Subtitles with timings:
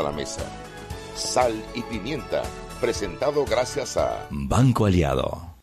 [0.00, 0.42] a la mesa.
[1.14, 2.42] Sal y pimienta,
[2.80, 5.54] presentado gracias a Banco Aliado.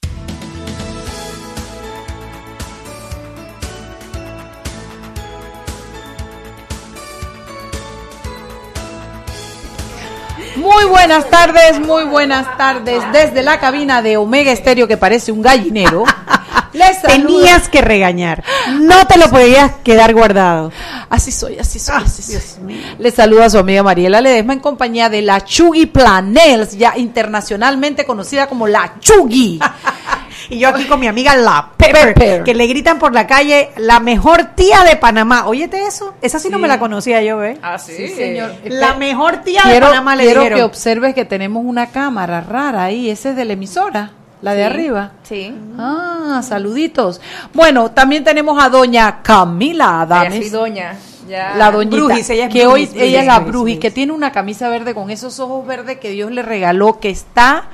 [10.55, 13.02] Muy buenas tardes, muy buenas tardes.
[13.11, 16.04] Desde la cabina de Omega Estéreo, que parece un gallinero.
[16.73, 18.43] Les Tenías que regañar.
[18.79, 20.71] No te lo podías quedar guardado.
[21.12, 22.82] Así soy, así soy, ah, así soy.
[22.98, 28.05] Les saluda a su amiga Mariela Ledesma en compañía de la Chugui Planels, ya internacionalmente
[28.05, 29.59] conocida como la Chugui.
[30.49, 33.99] y yo aquí con mi amiga La Pepper, que le gritan por la calle la
[33.99, 35.48] mejor tía de Panamá.
[35.48, 37.57] Óyete eso, esa sí, no me la conocía yo, ¿eh?
[37.62, 38.54] Ah, sí, señor.
[38.63, 43.09] La mejor tía de Panamá le Quiero que observes que tenemos una cámara rara ahí,
[43.09, 44.12] ese es de la emisora.
[44.41, 45.12] La de arriba.
[45.21, 45.54] Sí.
[45.77, 47.21] Ah, saluditos.
[47.54, 50.46] Bueno, también tenemos a doña Camila Adames.
[50.46, 50.98] Sí, doña.
[51.31, 51.55] Ya.
[51.55, 54.94] La doñita, ella es que hoy ella es la Brujis, que tiene una camisa verde
[54.94, 57.70] con esos ojos verdes que Dios le regaló, que está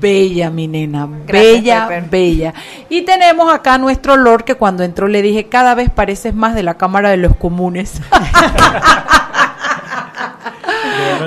[0.00, 2.54] bella, mi nena, bella, bella.
[2.88, 6.62] Y tenemos acá nuestro Lord que cuando entró le dije, cada vez pareces más de
[6.62, 8.00] la Cámara de los Comunes.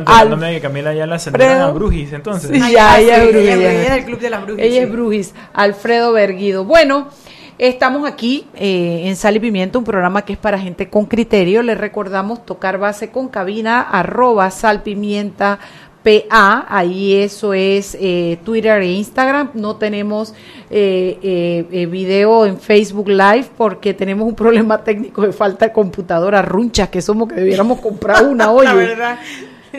[0.06, 0.40] Al...
[0.40, 2.52] que Camila ya la a Brujis, entonces.
[2.52, 3.50] Sí, ya, ella es Brujis.
[3.50, 4.64] Ella, es del club de las Brujis.
[4.64, 6.64] Ella es Brujis, Alfredo Berguido.
[6.64, 7.09] Bueno,
[7.58, 11.62] estamos aquí eh, en Sal y Pimiento, un programa que es para gente con criterio.
[11.64, 15.59] Les recordamos tocar base con cabina, arroba salpimienta
[16.06, 19.50] PA, ahí eso es eh, Twitter e Instagram.
[19.56, 20.36] No tenemos
[20.70, 26.44] eh, eh, video en Facebook Live porque tenemos un problema técnico de falta de computadora
[26.44, 28.67] runchas que somos que debiéramos comprar una hoy.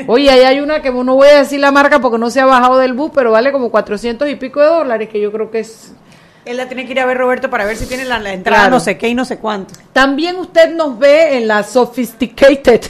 [0.09, 2.45] Oye, ahí hay una que no voy a decir la marca porque no se ha
[2.45, 5.61] bajado del bus, pero vale como 400 y pico de dólares, que yo creo que
[5.61, 5.95] es...
[6.47, 8.79] Él la tiene que ir a ver, Roberto, para ver si tiene la, entrada no
[8.79, 9.75] sé qué y no sé cuánto.
[9.93, 12.83] También usted nos ve en la Sophisticated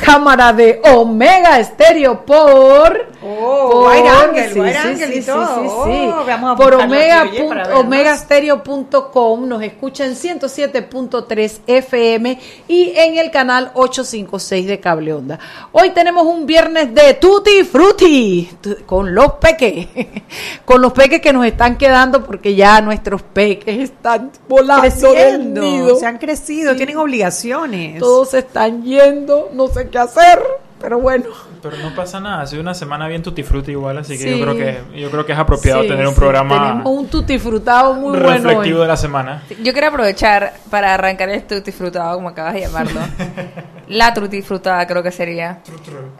[0.00, 7.28] cámara de Omega Estéreo por oh, por, White sí, sí, oh, por omega
[7.74, 15.38] omegastereo.com nos escucha en 107.3 FM y en el canal 856 de Cable Onda.
[15.72, 18.50] Hoy tenemos un viernes de Tutti Frutti
[18.86, 19.88] con los peques,
[20.64, 26.06] con los peques que nos están quedando porque ya nuestros peques están volando creciendo, se
[26.06, 27.98] han crecido, tienen obligaciones.
[27.98, 30.40] Todos están yendo, no sé qué hacer,
[30.80, 31.26] pero bueno.
[31.62, 34.44] Pero no pasa nada, ha sido una semana bien tutti frutti igual, así que yo
[34.44, 38.16] creo que yo creo que es apropiado tener un programa tenemos un tutti frutado muy
[38.16, 39.42] reflectivo bueno de la semana.
[39.62, 43.00] Yo quiero aprovechar para arrancar el tutti frutado como acabas de llamarlo.
[43.88, 45.60] la tutti frutada creo que sería.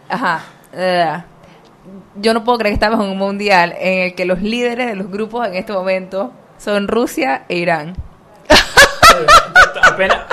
[0.09, 0.43] Ajá.
[2.15, 4.95] yo no puedo creer que estamos en un mundial en el que los líderes de
[4.95, 7.95] los grupos en este momento son Rusia e Irán.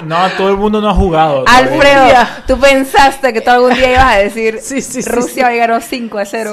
[0.04, 1.44] No, todo el mundo no ha jugado.
[1.46, 4.60] Alfredo, tú pensaste que tú algún día ibas a decir
[5.06, 6.52] Rusia va a llegar 5 a 0.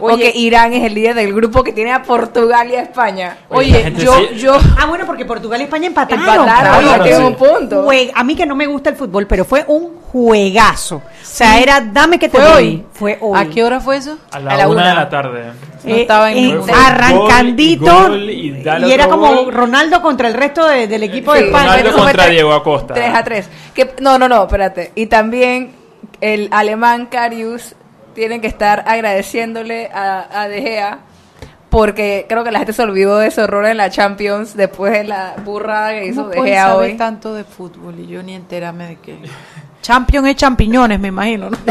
[0.00, 3.38] o que Irán es el líder del grupo que tiene a Portugal y a España.
[3.48, 4.58] Oye, yo, yo.
[4.78, 6.24] Ah, bueno, porque Portugal y España empataron.
[6.24, 7.86] Empataron, un punto.
[8.14, 10.96] a mí que no me gusta el fútbol, pero fue un juegazo.
[10.96, 12.84] O sea, era dame que te fue hoy.
[12.92, 13.40] Fue hoy.
[13.40, 14.18] ¿A qué hora fue eso?
[14.30, 15.52] A la, una, de la tarde.
[15.84, 21.46] No estaba en eh, arrancandito y, era como Ronaldo contra el resto del equipo de
[21.46, 21.76] España.
[21.76, 22.94] Ronaldo contra Diego Acosta.
[22.94, 23.50] 3 a 3.
[23.74, 24.92] Que, no, no, no, espérate.
[24.94, 25.72] Y también
[26.20, 27.74] el alemán Carius
[28.14, 31.00] tienen que estar agradeciéndole a, a De Gea
[31.74, 35.02] porque creo que la gente se olvidó de ese horror en la Champions después de
[35.02, 36.96] la burrada que hizo De Gea hoy.
[36.96, 39.18] tanto de fútbol y yo ni enterame de qué.
[39.82, 41.50] Champion es champiñones, me imagino.
[41.50, 41.58] ¿no?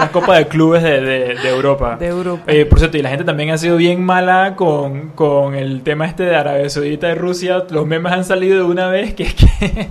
[0.00, 1.96] la Copa de Clubes de, de, Europa.
[1.96, 2.44] De Europa.
[2.68, 6.24] por cierto, y la gente también ha sido bien mala con, con el tema este
[6.24, 7.64] de Arabia Saudita y Rusia.
[7.70, 9.88] Los memes han salido de una vez que es que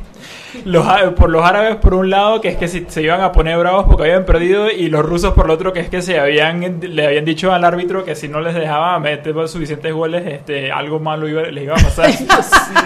[0.65, 3.85] los, por los árabes por un lado, que es que se iban a poner bravos
[3.87, 7.05] porque habían perdido, y los rusos por el otro, que es que se habían le
[7.05, 11.27] habían dicho al árbitro que si no les dejaba meter suficientes goles, este algo malo
[11.27, 12.09] les iba a pasar.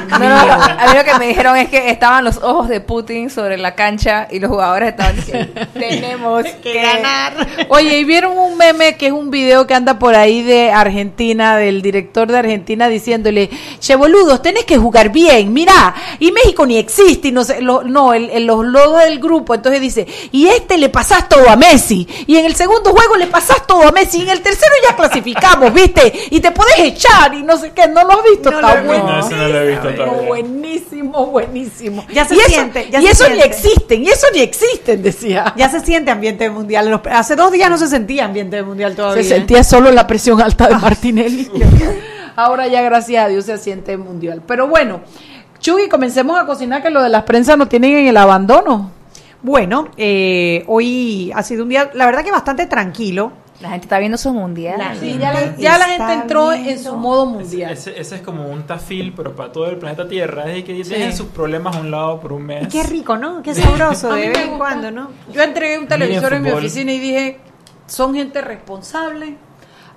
[0.09, 3.57] no, a mí lo que me dijeron es que estaban los ojos de Putin sobre
[3.57, 7.33] la cancha y los jugadores estaban diciendo, tenemos que ganar.
[7.69, 11.57] Oye, y vieron un meme que es un video que anda por ahí de Argentina,
[11.57, 13.49] del director de Argentina diciéndole,
[13.79, 18.13] che boludos, tenés que jugar bien, mira, y México ni existe, y no sé no,
[18.13, 22.37] el, los logos del grupo, entonces dice, y este le pasás todo a Messi, y
[22.37, 25.73] en el segundo juego le pasás todo a Messi, y en el tercero ya clasificamos,
[25.73, 26.11] ¿viste?
[26.31, 30.25] Y te podés echar, y no sé qué, no lo has visto, está bueno.
[30.27, 32.05] Buenísimo, buenísimo.
[32.13, 32.89] Ya se siente.
[32.91, 35.53] y eso ni existen, y eso ni existen, decía.
[35.55, 37.01] Ya se siente ambiente mundial.
[37.11, 39.23] Hace dos días no se sentía ambiente mundial todavía.
[39.23, 41.49] Se sentía solo la presión alta de Martinelli.
[42.35, 44.41] Ahora ya, gracias a Dios, se siente mundial.
[44.47, 45.01] Pero bueno,
[45.63, 48.91] Chuy, comencemos a cocinar que lo de las prensas no tienen en el abandono.
[49.41, 53.31] Bueno, eh, hoy ha sido un día, la verdad que bastante tranquilo.
[53.61, 54.81] La gente está viendo su mundial.
[55.57, 57.71] ya la, gente entró en su modo mundial.
[57.71, 60.51] Ese, es como un tafil, pero para todo el planeta Tierra.
[60.51, 62.67] Es que tienen sus problemas a un lado por un mes.
[62.67, 63.41] qué rico, ¿no?
[63.41, 65.11] Qué sabroso de vez en cuando, ¿no?
[65.31, 67.39] Yo entregué un televisor en mi oficina y dije,
[67.87, 69.37] son gente responsable,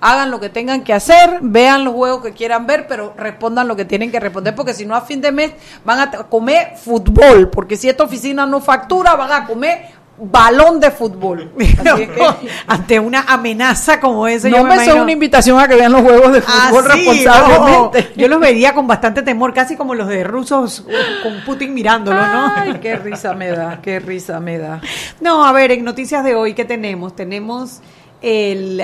[0.01, 3.75] hagan lo que tengan que hacer, vean los juegos que quieran ver, pero respondan lo
[3.75, 5.51] que tienen que responder, porque si no a fin de mes
[5.83, 10.91] van a comer fútbol, porque si esta oficina no factura, van a comer balón de
[10.91, 11.51] fútbol.
[12.67, 14.49] ante una amenaza como esa.
[14.49, 18.13] No me, una invitación a que vean los juegos de ah, fútbol responsablemente.
[18.15, 20.85] Yo los vería con bastante temor, casi como los de rusos
[21.23, 22.53] con Putin mirándolo, ¿no?
[22.55, 24.81] Ay, qué risa me da, qué risa me da.
[25.21, 27.15] No, a ver, en noticias de hoy, ¿qué tenemos?
[27.15, 27.81] Tenemos
[28.21, 28.81] el...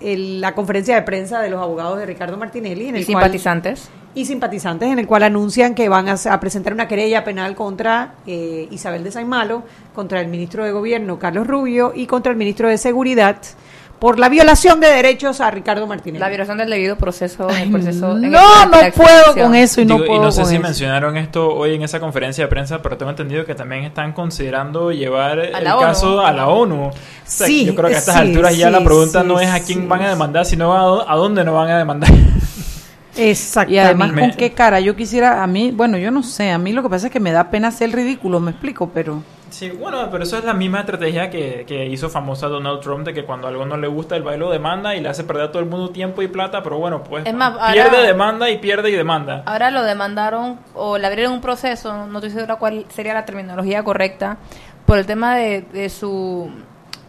[0.00, 2.88] Um, la conferencia de prensa de los abogados de Ricardo Martinelli.
[2.88, 3.90] En el ¿Y simpatizantes?
[4.14, 8.66] y simpatizantes, en el cual anuncian que van a, presentar una querella penal contra eh,
[8.70, 9.62] Isabel de Saimalo,
[9.94, 13.36] contra el ministro de Gobierno, Carlos Rubio, y contra el ministro de Seguridad
[13.98, 16.20] por la violación de derechos a Ricardo Martínez.
[16.20, 17.48] La violación del debido proceso.
[17.70, 20.14] proceso no, no puedo con eso y no puedo.
[20.14, 23.44] Y no sé si mencionaron esto hoy en esa conferencia de prensa, pero tengo entendido
[23.44, 26.90] que también están considerando llevar el caso a la ONU.
[27.24, 30.02] sí, yo creo que a estas alturas ya la pregunta no es a quién van
[30.02, 32.10] a demandar, sino a, a dónde no van a demandar.
[33.16, 33.74] Exactamente.
[33.74, 34.78] Y además, ¿con qué cara?
[34.80, 37.20] Yo quisiera, a mí, bueno, yo no sé, a mí lo que pasa es que
[37.20, 39.22] me da pena ser ridículo, me explico, pero...
[39.58, 43.12] Sí, bueno, pero eso es la misma estrategia que, que hizo famosa Donald Trump de
[43.12, 45.60] que cuando algo no le gusta el bailo demanda y le hace perder a todo
[45.60, 49.42] el mundo tiempo y plata, pero bueno, pues pierde demanda y pierde y demanda.
[49.46, 53.82] Ahora lo demandaron o le abrieron un proceso, no estoy segura cuál sería la terminología
[53.82, 54.36] correcta,
[54.86, 56.48] por el tema de, de su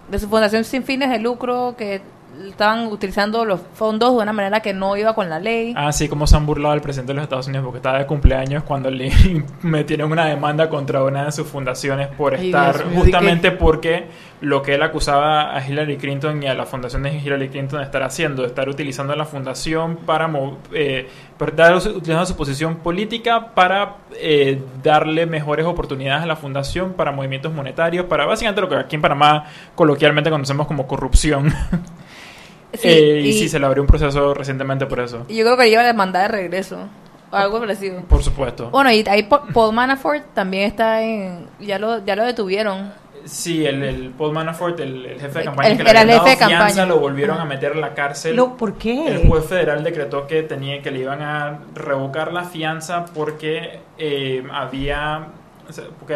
[0.08, 2.02] de su fundación sin fines de lucro que
[2.48, 5.74] estaban utilizando los fondos de una manera que no iba con la ley.
[5.76, 8.06] Ah, sí, como se han burlado al presidente de los Estados Unidos porque estaba de
[8.06, 9.12] cumpleaños cuando le
[9.62, 14.08] metieron una demanda contra una de sus fundaciones por estar, justamente porque
[14.42, 17.86] lo que él acusaba a Hillary Clinton y a la fundación de Hillary Clinton de
[17.86, 20.32] estar haciendo, de estar utilizando la fundación para,
[20.74, 21.10] eh,
[21.40, 28.06] utilizando su posición política para eh, darle mejores oportunidades a la fundación para movimientos monetarios,
[28.06, 29.46] para básicamente lo que aquí en Panamá
[29.76, 31.54] coloquialmente conocemos como corrupción.
[32.74, 35.26] Eh, y, sí, se le abrió un proceso recientemente por eso.
[35.28, 36.88] Y yo creo que le iba a demandar de regreso.
[37.32, 38.02] O algo parecido.
[38.04, 38.70] Por supuesto.
[38.70, 41.48] Bueno, y ahí Paul Manafort también está en...
[41.60, 42.92] Ya lo, ya lo detuvieron.
[43.26, 47.38] Sí, el, Paul Manafort, el, jefe de campaña que le había dado fianza, lo volvieron
[47.38, 48.40] a meter en la cárcel.
[48.58, 49.08] ¿Por qué?
[49.08, 54.44] El juez federal decretó que tenía que le iban a revocar la fianza porque eh,
[54.52, 55.28] había
[56.00, 56.16] porque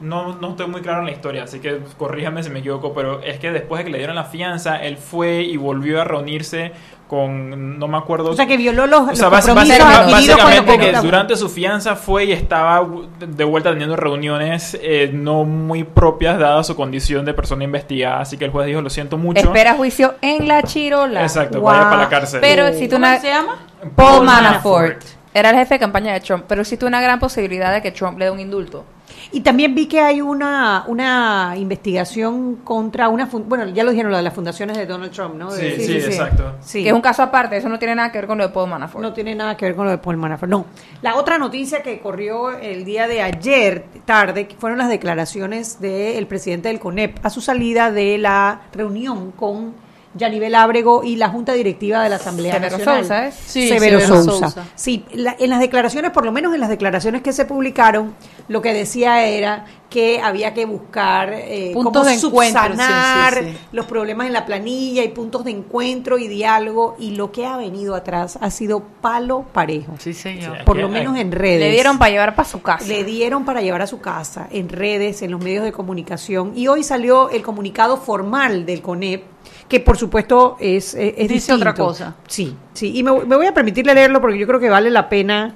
[0.00, 3.22] no, no estoy muy claro en la historia, así que corríjame si me equivoco, pero
[3.22, 6.72] es que después de que le dieron la fianza, él fue y volvió a reunirse
[7.06, 8.30] con, no me acuerdo.
[8.30, 12.86] O sea, que violó los, o sea, básicamente, que durante su fianza fue y estaba
[13.18, 18.36] de vuelta teniendo reuniones eh, no muy propias dada su condición de persona investigada, así
[18.38, 19.40] que el juez dijo, lo siento mucho.
[19.40, 21.22] Espera juicio en la chirola.
[21.22, 22.40] Exacto, vaya para la cárcel.
[22.40, 23.58] Pero si tú ¿Cómo se llama?
[23.96, 25.02] Paul, Manafort.
[25.34, 28.18] Era el jefe de campaña de Trump, pero existe una gran posibilidad de que Trump
[28.18, 28.84] le dé un indulto.
[29.32, 33.26] Y también vi que hay una, una investigación contra una...
[33.26, 35.50] Bueno, ya lo dijeron, lo de las fundaciones de Donald Trump, ¿no?
[35.50, 36.54] sí, sí, exacto.
[36.72, 38.68] Que es un caso aparte, eso no tiene nada que ver con lo de Paul
[38.68, 39.02] Manafort.
[39.02, 40.66] No tiene nada que ver con lo de Paul Manafort, no.
[41.02, 46.68] La otra noticia que corrió el día de ayer tarde fueron las declaraciones del presidente
[46.68, 49.74] del CONEP a su salida de la reunión con
[50.14, 53.00] Yanivel Ábrego y la Junta Directiva de la Asamblea Nacional.
[53.00, 53.32] Sousa, ¿eh?
[53.32, 54.66] Sí, Severo, Sousa.
[54.74, 58.14] Sí, en las declaraciones, por lo menos en las declaraciones que se publicaron,
[58.48, 64.32] lo que decía era que había que buscar eh, puntos de subsanar los problemas en
[64.32, 68.50] la planilla y puntos de encuentro y diálogo y lo que ha venido atrás ha
[68.50, 69.94] sido palo parejo.
[69.98, 70.64] Sí, señor.
[70.64, 71.60] Por lo menos en redes.
[71.60, 72.86] Le dieron para llevar para su casa.
[72.86, 76.68] Le dieron para llevar a su casa, en redes, en los medios de comunicación y
[76.68, 79.24] hoy salió el comunicado formal del CONEP
[79.70, 82.16] que por supuesto es, es, Dice otra cosa.
[82.26, 82.92] Sí, sí.
[82.98, 85.54] Y me, voy a permitirle leerlo porque yo creo que vale la pena.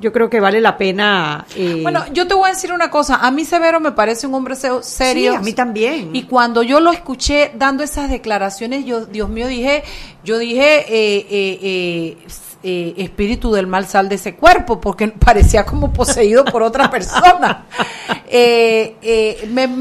[0.00, 1.44] Yo creo que vale la pena.
[1.54, 3.16] Eh, bueno, yo te voy a decir una cosa.
[3.16, 4.82] A mí Severo me parece un hombre serio.
[4.82, 6.16] Sí, a mí también.
[6.16, 9.84] Y cuando yo lo escuché dando esas declaraciones, yo, Dios mío, dije,
[10.24, 12.16] yo dije, eh, eh,
[12.62, 17.66] eh, espíritu del mal sal de ese cuerpo, porque parecía como poseído por otra persona.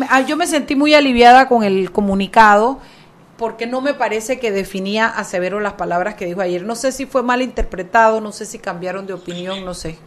[0.09, 2.79] Ah, yo me sentí muy aliviada con el comunicado
[3.39, 6.63] porque no me parece que definía a Severo las palabras que dijo ayer.
[6.63, 9.97] No sé si fue mal interpretado, no sé si cambiaron de opinión, no sé.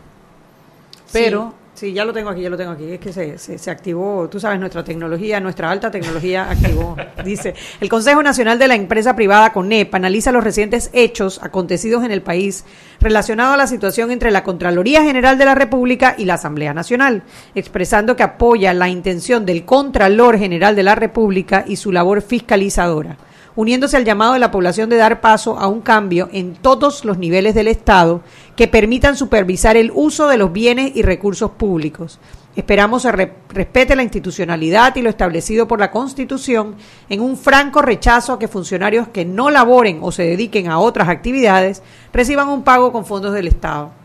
[1.12, 2.92] Pero Sí, ya lo tengo aquí, ya lo tengo aquí.
[2.92, 6.96] Es que se, se, activó, tú sabes, nuestra tecnología, nuestra alta tecnología activó.
[7.24, 12.10] Dice, el Consejo Nacional de la Empresa Privada, CONEP, analiza los recientes hechos acontecidos en
[12.10, 12.66] el país
[13.00, 17.22] relacionados a la situación entre la Contraloría General de la República y la Asamblea Nacional,
[17.54, 23.16] expresando que apoya la intención del Contralor General de la República y su labor fiscalizadora
[23.56, 27.18] uniéndose al llamado de la población de dar paso a un cambio en todos los
[27.18, 28.22] niveles del Estado
[28.56, 32.18] que permitan supervisar el uso de los bienes y recursos públicos.
[32.54, 36.74] Esperamos se respete la institucionalidad y lo establecido por la Constitución
[37.08, 41.08] en un franco rechazo a que funcionarios que no laboren o se dediquen a otras
[41.08, 41.82] actividades
[42.12, 44.01] reciban un pago con fondos del Estado.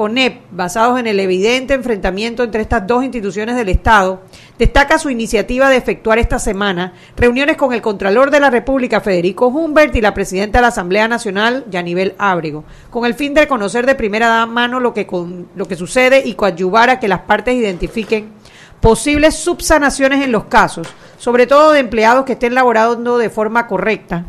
[0.00, 4.22] CONEP, basados en el evidente enfrentamiento entre estas dos instituciones del Estado,
[4.58, 9.48] destaca su iniciativa de efectuar esta semana reuniones con el Contralor de la República, Federico
[9.48, 13.84] Humbert, y la Presidenta de la Asamblea Nacional, Yanivel Ábrego, con el fin de conocer
[13.84, 15.06] de primera mano lo que,
[15.54, 18.30] lo que sucede y coadyuvar a que las partes identifiquen
[18.80, 20.88] posibles subsanaciones en los casos,
[21.18, 24.24] sobre todo de empleados que estén laborando de forma correcta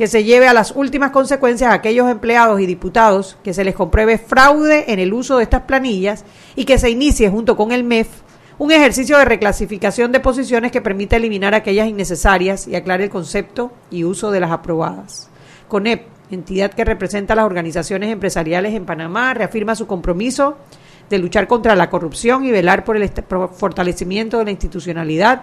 [0.00, 3.74] que se lleve a las últimas consecuencias a aquellos empleados y diputados que se les
[3.74, 6.24] compruebe fraude en el uso de estas planillas
[6.56, 8.08] y que se inicie junto con el MEF
[8.56, 13.72] un ejercicio de reclasificación de posiciones que permita eliminar aquellas innecesarias y aclare el concepto
[13.90, 15.28] y uso de las aprobadas.
[15.68, 20.56] CONEP, entidad que representa a las organizaciones empresariales en Panamá, reafirma su compromiso
[21.10, 23.06] de luchar contra la corrupción y velar por el
[23.52, 25.42] fortalecimiento de la institucionalidad,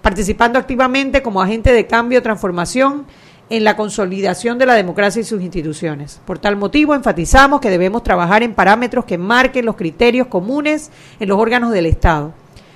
[0.00, 3.06] participando activamente como agente de cambio, transformación
[3.50, 6.20] en la consolidación de la democracia y sus instituciones.
[6.24, 11.28] Por tal motivo, enfatizamos que debemos trabajar en parámetros que marquen los criterios comunes en
[11.28, 12.32] los órganos del Estado,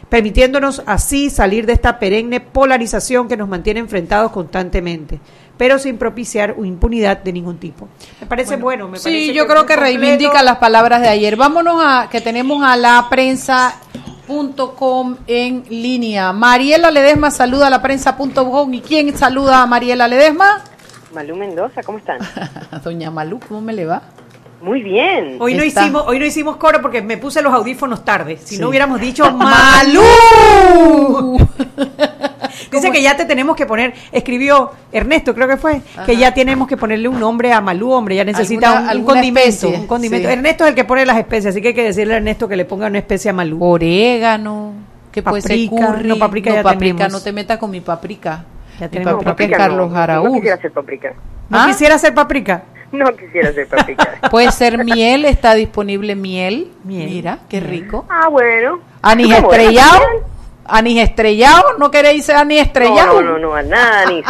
[0.09, 5.21] permitiéndonos así salir de esta perenne polarización que nos mantiene enfrentados constantemente
[5.57, 7.89] pero sin propiciar impunidad de ningún tipo.
[8.21, 11.37] Me parece bueno, me Sí, yo creo que reivindica las palabras de ayer.
[11.37, 13.77] Vámonos a que tenemos a la prensa
[15.27, 16.33] en línea.
[16.33, 18.75] Mariela Ledesma saluda a la prensa.com.
[18.75, 20.63] ¿Y quién saluda a Mariela Ledesma?
[21.15, 22.19] Malú Mendoza, ¿cómo están?
[22.85, 24.03] Doña Malú, ¿cómo me le va?
[24.61, 25.37] Muy bien.
[25.41, 28.39] Hoy no hicimos, hoy no hicimos coro porque me puse los audífonos tarde.
[28.43, 30.01] Si no hubiéramos dicho Malú.
[32.73, 36.69] Dice que ya te tenemos que poner, escribió Ernesto, creo que fue, que ya tenemos
[36.69, 40.29] que ponerle un nombre a Malú, hombre, ya necesita un, condimento, un condimento.
[40.29, 42.57] Ernesto es el que pone las especies, así que hay que decirle a Ernesto que
[42.57, 43.63] le ponga una especie a Malú.
[43.63, 44.73] Orégano,
[45.13, 46.09] que puede ser curry.
[46.09, 48.45] No, paprika no, ya paprika, no te metas con mi paprika.
[48.79, 50.27] Ya tenemos paprika, Carlos Araúz.
[50.27, 51.15] No quisiera hacer paprika.
[51.49, 51.67] ¿No ¿Ah?
[51.67, 52.63] quisiera hacer paprika?
[52.91, 54.19] No quisiera hacer paprika.
[54.31, 56.73] Puede ser miel, está disponible miel.
[56.85, 57.11] Miel.
[57.11, 58.07] Mira, qué rico.
[58.09, 58.81] Ah, bueno.
[59.03, 60.34] Anís estrellado.
[60.67, 61.79] ¿Anís estrellado?
[61.79, 63.21] ¿No queréis anís estrellado?
[63.21, 64.25] No, no, no, nada anís.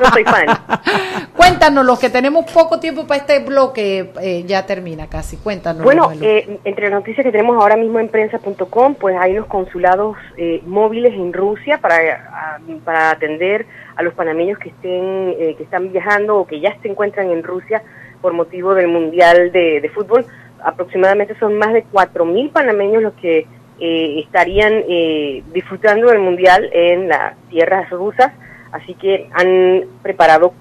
[0.00, 0.46] No soy fan.
[1.36, 5.36] Cuéntanos, los que tenemos poco tiempo para este bloque, eh, ya termina casi.
[5.36, 5.84] Cuéntanos.
[5.84, 10.16] Bueno, eh, entre las noticias que tenemos ahora mismo en prensa.com, pues hay los consulados
[10.36, 16.36] eh, móviles en Rusia para, para atender a los panameños que estén que están viajando
[16.36, 17.82] o que ya se encuentran en Rusia
[18.20, 20.24] por motivo del Mundial de, de Fútbol.
[20.64, 23.46] Aproximadamente son más de 4.000 panameños los que
[23.86, 28.32] eh, estarían eh, disfrutando del Mundial en las tierras rusas,
[28.72, 30.54] así que han preparado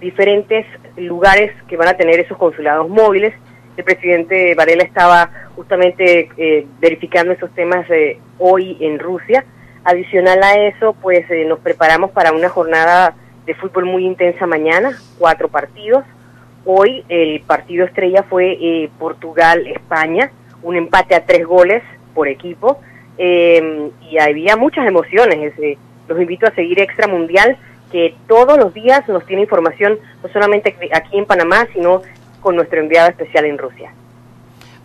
[0.00, 3.32] diferentes lugares que van a tener esos consulados móviles.
[3.76, 7.86] El presidente Varela estaba justamente eh, verificando esos temas
[8.40, 9.44] hoy en Rusia.
[9.84, 13.14] Adicional a eso, pues nos preparamos para una jornada
[13.46, 16.02] de fútbol muy intensa mañana, cuatro partidos.
[16.64, 20.32] Hoy el partido estrella fue Portugal-España,
[20.64, 21.84] un empate a tres goles
[22.18, 22.80] por equipo
[23.16, 25.54] eh, y había muchas emociones.
[26.08, 27.56] los invito a seguir Extra Mundial,
[27.92, 32.02] que todos los días nos tiene información, no solamente aquí en Panamá, sino
[32.40, 33.92] con nuestro enviado especial en Rusia.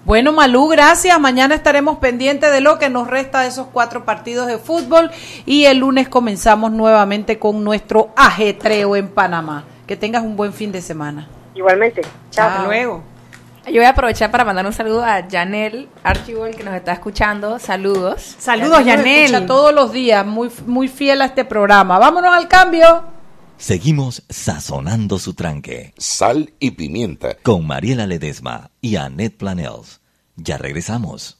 [0.05, 1.19] Bueno, Malú, gracias.
[1.19, 5.09] Mañana estaremos pendientes de lo que nos resta de esos cuatro partidos de fútbol
[5.47, 9.63] y el lunes comenzamos nuevamente con nuestro ajetreo en Panamá.
[9.87, 11.27] Que tengas un buen fin de semana.
[11.55, 12.01] Igualmente.
[12.29, 12.47] Chao.
[12.47, 13.12] Hasta luego.
[13.65, 17.59] Yo voy a aprovechar para mandar un saludo a Janel Archibald que nos está escuchando.
[17.59, 18.35] Saludos.
[18.37, 19.45] Saludos, Janel.
[19.45, 21.97] todos los días, muy, muy fiel a este programa.
[21.97, 23.05] Vámonos al cambio.
[23.57, 25.93] Seguimos sazonando su tranque.
[25.97, 27.37] Sal y pimienta.
[27.41, 30.01] Con Mariela Ledesma y Annette Planels.
[30.35, 31.37] Ya regresamos.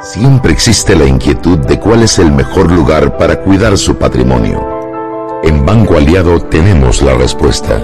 [0.00, 4.64] Siempre existe la inquietud de cuál es el mejor lugar para cuidar su patrimonio.
[5.42, 7.82] En Banco Aliado tenemos la respuesta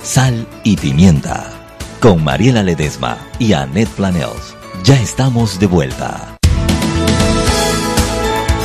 [0.04, 1.59] Sal y pimienta
[2.00, 4.56] con Mariela Ledesma y Annette Planels.
[4.84, 6.38] Ya estamos de vuelta.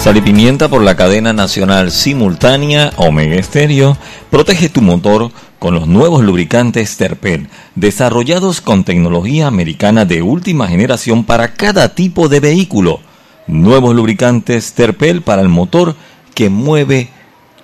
[0.01, 3.97] Sal y pimienta por la cadena nacional simultánea Omega Estéreo
[4.31, 11.25] protege tu motor con los nuevos lubricantes Terpel, desarrollados con tecnología americana de última generación
[11.25, 13.01] para cada tipo de vehículo.
[13.47, 15.97] Nuevos lubricantes Terpel para el motor
[16.35, 17.09] que mueve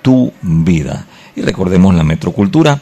[0.02, 1.06] tu vida.
[1.36, 2.80] Y recordemos la metrocultura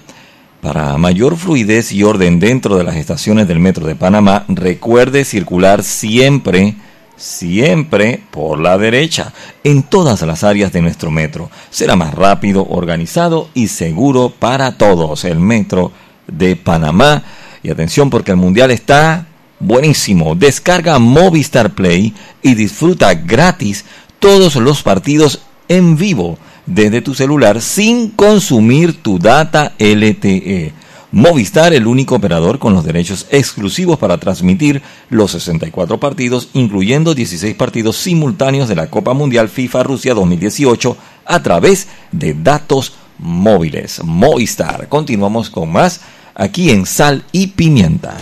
[0.61, 5.85] para mayor fluidez y orden dentro de las estaciones del Metro de Panamá, recuerde circular
[5.85, 6.75] siempre,
[7.17, 11.51] siempre por la derecha, en todas las áreas de nuestro metro.
[11.71, 15.25] Será más rápido, organizado y seguro para todos.
[15.25, 15.93] El Metro
[16.27, 17.23] de Panamá.
[17.63, 19.27] Y atención porque el Mundial está
[19.61, 20.35] buenísimo.
[20.35, 23.85] Descarga Movistar Play y disfruta gratis
[24.19, 26.39] todos los partidos en vivo
[26.69, 30.73] desde tu celular sin consumir tu data LTE.
[31.11, 37.57] Movistar, el único operador con los derechos exclusivos para transmitir los 64 partidos, incluyendo 16
[37.57, 44.03] partidos simultáneos de la Copa Mundial FIFA Rusia 2018 a través de datos móviles.
[44.05, 44.89] Movistar.
[44.89, 46.03] Continuamos con más
[46.35, 48.15] aquí en Sal y Pimienta.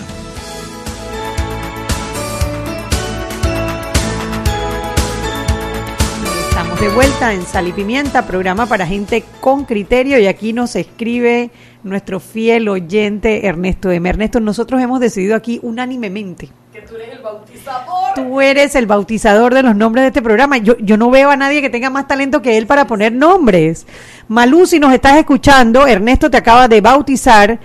[6.87, 11.51] De vuelta en Sal y Pimienta, programa para gente con criterio y aquí nos escribe
[11.83, 14.09] nuestro fiel oyente Ernesto M.
[14.09, 18.15] Ernesto, nosotros hemos decidido aquí unánimemente que tú eres el bautizador.
[18.15, 20.59] Tú eres el bautizador de los nombres de este programa.
[20.59, 23.85] Yo, yo no veo a nadie que tenga más talento que él para poner nombres.
[24.29, 27.59] Malú, si nos estás escuchando, Ernesto te acaba de bautizar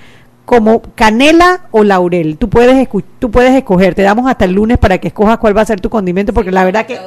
[0.46, 2.38] como canela o laurel.
[2.38, 3.94] Tú puedes, tú puedes escoger.
[3.94, 6.52] Te damos hasta el lunes para que escojas cuál va a ser tu condimento, porque
[6.52, 7.00] la verdad que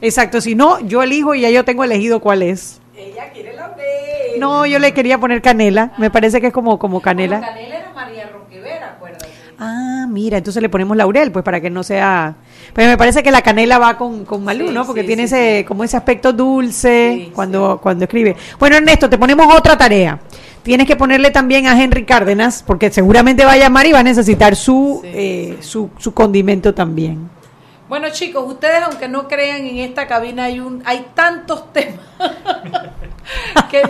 [0.00, 2.80] Exacto, si no, yo elijo y ya yo tengo elegido cuál es.
[2.96, 3.74] Ella quiere la
[4.38, 7.40] No, yo le quería poner canela, me parece que es como, como canela.
[7.40, 9.28] canela era María Roquevera, acuérdate.
[9.58, 12.34] Ah, mira, entonces le ponemos laurel, pues para que no sea...
[12.72, 14.86] Pero me parece que la canela va con, con Malú, ¿no?
[14.86, 18.36] Porque tiene ese como ese aspecto dulce cuando, cuando escribe.
[18.58, 20.18] Bueno, Ernesto, te ponemos otra tarea.
[20.62, 24.02] Tienes que ponerle también a Henry Cárdenas, porque seguramente va a llamar y va a
[24.02, 27.28] necesitar su, eh, su, su condimento también.
[27.90, 31.98] Bueno, chicos, ustedes aunque no crean en esta cabina hay un hay tantos temas
[33.68, 33.82] que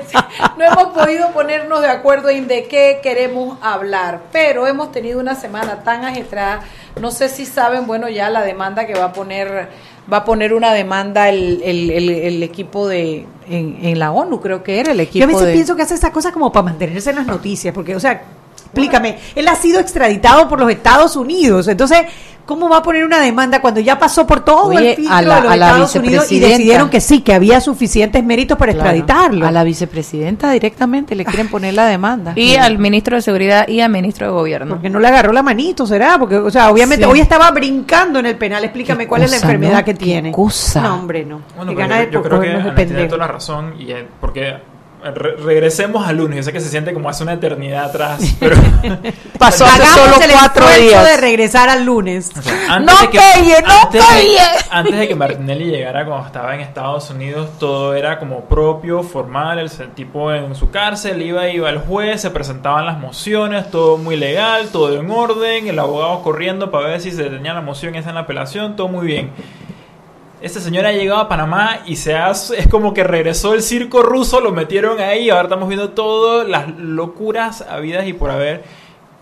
[0.57, 5.35] no hemos podido ponernos de acuerdo en de qué queremos hablar, pero hemos tenido una
[5.35, 6.61] semana tan agitada,
[6.99, 9.69] no sé si saben, bueno, ya la demanda que va a poner
[10.11, 14.93] va a poner una demanda el, el, equipo de en, la ONU, creo que era
[14.93, 15.27] el equipo.
[15.27, 17.95] Yo a veces pienso que hace esa cosa como para mantenerse en las noticias, porque,
[17.95, 18.23] o sea,
[18.57, 22.07] explícame, él ha sido extraditado por los Estados Unidos, entonces
[22.51, 25.55] ¿Cómo va a poner una demanda cuando ya pasó por todo el filtro de los
[25.55, 29.47] Estados Unidos y decidieron que sí, que había suficientes méritos para extraditarlo?
[29.47, 32.33] A la vicepresidenta directamente le quieren poner la demanda.
[32.35, 34.75] Y al ministro de Seguridad y al ministro de Gobierno.
[34.75, 36.19] Porque no le agarró la manito, ¿será?
[36.19, 38.65] Porque, o sea, obviamente hoy estaba brincando en el penal.
[38.65, 40.33] Explícame cuál es la enfermedad que tiene.
[40.33, 40.81] Cosa?
[40.81, 41.43] No, hombre, no.
[41.57, 42.41] Bueno, yo, yo creo
[42.75, 44.57] que tiene toda la razón y porque
[45.03, 46.37] regresemos al lunes.
[46.37, 48.57] Yo sé que se siente como hace una eternidad atrás, pero
[49.39, 52.31] pasó hace solo cuatro días de regresar al lunes.
[52.37, 54.05] no de que, no antes
[54.71, 59.59] antes de que Martinelli llegara cuando estaba en Estados Unidos, todo era como propio, formal.
[59.59, 64.17] El, tipo en su cárcel iba, iba al juez, se presentaban las mociones, todo muy
[64.17, 68.11] legal, todo en orden, el abogado corriendo para ver si se tenía la moción esa
[68.11, 69.31] en la apelación, todo muy bien
[70.43, 72.17] este señor ha llegado a Panamá y se
[72.53, 76.69] es como que regresó el circo ruso, lo metieron ahí ahora estamos viendo todas las
[76.79, 78.65] locuras habidas y por haber.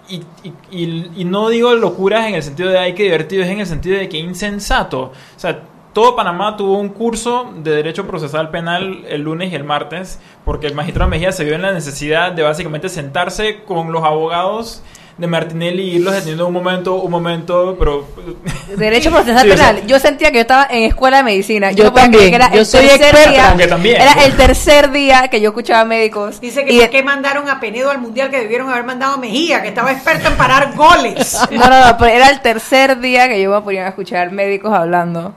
[0.08, 0.22] y,
[0.70, 3.98] y, no digo locuras en el sentido de hay que divertido, es en el sentido
[3.98, 5.00] de que insensato.
[5.00, 9.64] O sea, todo Panamá tuvo un curso de Derecho Procesal Penal el lunes y el
[9.64, 14.04] martes, porque el magistrado Mejía se vio en la necesidad de básicamente sentarse con los
[14.04, 14.82] abogados
[15.18, 18.06] de Martinelli y irlos deteniendo un momento, un momento, pero...
[18.76, 19.86] Derecho procesal penal.
[19.86, 21.72] yo sentía que yo estaba en escuela de medicina.
[21.72, 22.32] Yo, también.
[22.32, 23.56] Era yo el soy tercer Día,
[23.96, 26.40] Era el tercer día que yo escuchaba médicos.
[26.40, 29.60] Dice que por qué mandaron a Penedo al Mundial que debieron haber mandado a Mejía,
[29.60, 31.36] que estaba experto en parar goles.
[31.58, 34.72] No, no, no, pero era el tercer día que yo me ponía a escuchar médicos
[34.72, 35.34] hablando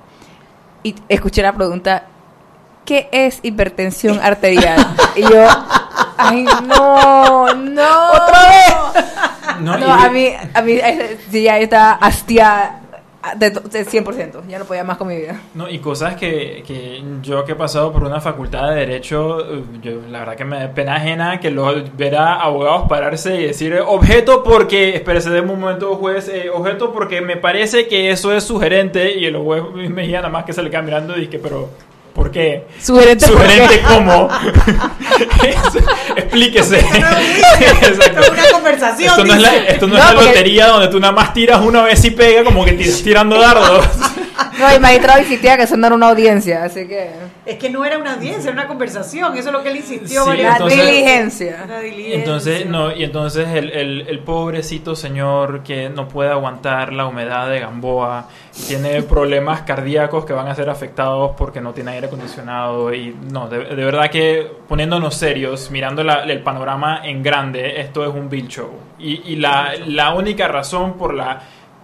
[0.83, 2.05] y escuché la pregunta,
[2.85, 4.95] ¿qué es hipertensión arterial?
[5.15, 5.47] y yo,
[6.17, 8.11] ay, no, no.
[8.13, 9.05] ¿Otra vez?
[9.61, 12.81] No, a mí, a mí, eh, sí, ya está hastiada
[13.37, 15.39] de, 100%, ya no podía más con mi vida.
[15.53, 19.63] No, y cosas que, que yo que he pasado por una facultad de Derecho, eh,
[19.81, 23.79] yo, la verdad que me da pena ajena que lo verá abogados pararse y decir
[23.85, 28.43] objeto porque, espérese de un momento juez, eh, objeto porque me parece que eso es
[28.43, 31.69] sugerente y el juez me nada más que se le queda mirando y que pero
[32.31, 32.63] ¿Por qué?
[32.81, 34.29] Sugerente, ¿Sugerente cómo?
[36.15, 36.77] Explíquese.
[36.79, 37.01] Esto
[37.81, 39.09] es una conversación.
[39.09, 41.81] Esto no es la, esto no, es la lotería donde tú nada más tiras una
[41.81, 42.71] vez y pega como que
[43.03, 43.85] tirando dardos.
[44.59, 47.11] No, el magistrado insistía que eso no era una audiencia, así que...
[47.45, 50.25] Es que no era una audiencia, era una conversación, eso es lo que él insistió.
[50.25, 51.65] Sí, la diligencia.
[51.83, 57.49] Entonces, no, y entonces el, el, el, pobrecito señor que no puede aguantar la humedad
[57.49, 58.27] de Gamboa,
[58.67, 63.47] tiene problemas cardíacos que van a ser afectados porque no tiene aire acondicionado y no,
[63.49, 68.47] de, verdad que poniéndonos serios, mirando la, el panorama en grande, esto es un bill
[68.47, 68.69] show.
[68.99, 71.41] Y, y la, la única razón por la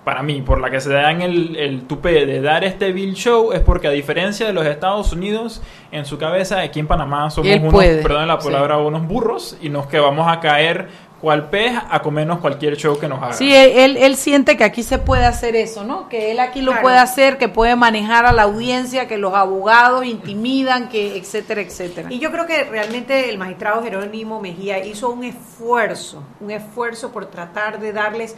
[0.08, 3.52] para mí, por la que se dan el, el tupé de dar este bill show
[3.52, 7.52] es porque a diferencia de los Estados Unidos, en su cabeza aquí en Panamá somos
[7.60, 10.88] unos, perdón la palabra, unos burros y nos que vamos a caer
[11.20, 13.34] cual pez a comernos cualquier show que nos haga.
[13.34, 16.08] Sí, él, él siente que aquí se puede hacer eso, ¿no?
[16.08, 20.06] Que él aquí lo puede hacer, que puede manejar a la audiencia, que los abogados
[20.06, 22.08] intimidan, que etcétera, etcétera.
[22.10, 27.26] Y yo creo que realmente el magistrado Jerónimo Mejía hizo un esfuerzo, un esfuerzo por
[27.26, 28.38] tratar de darles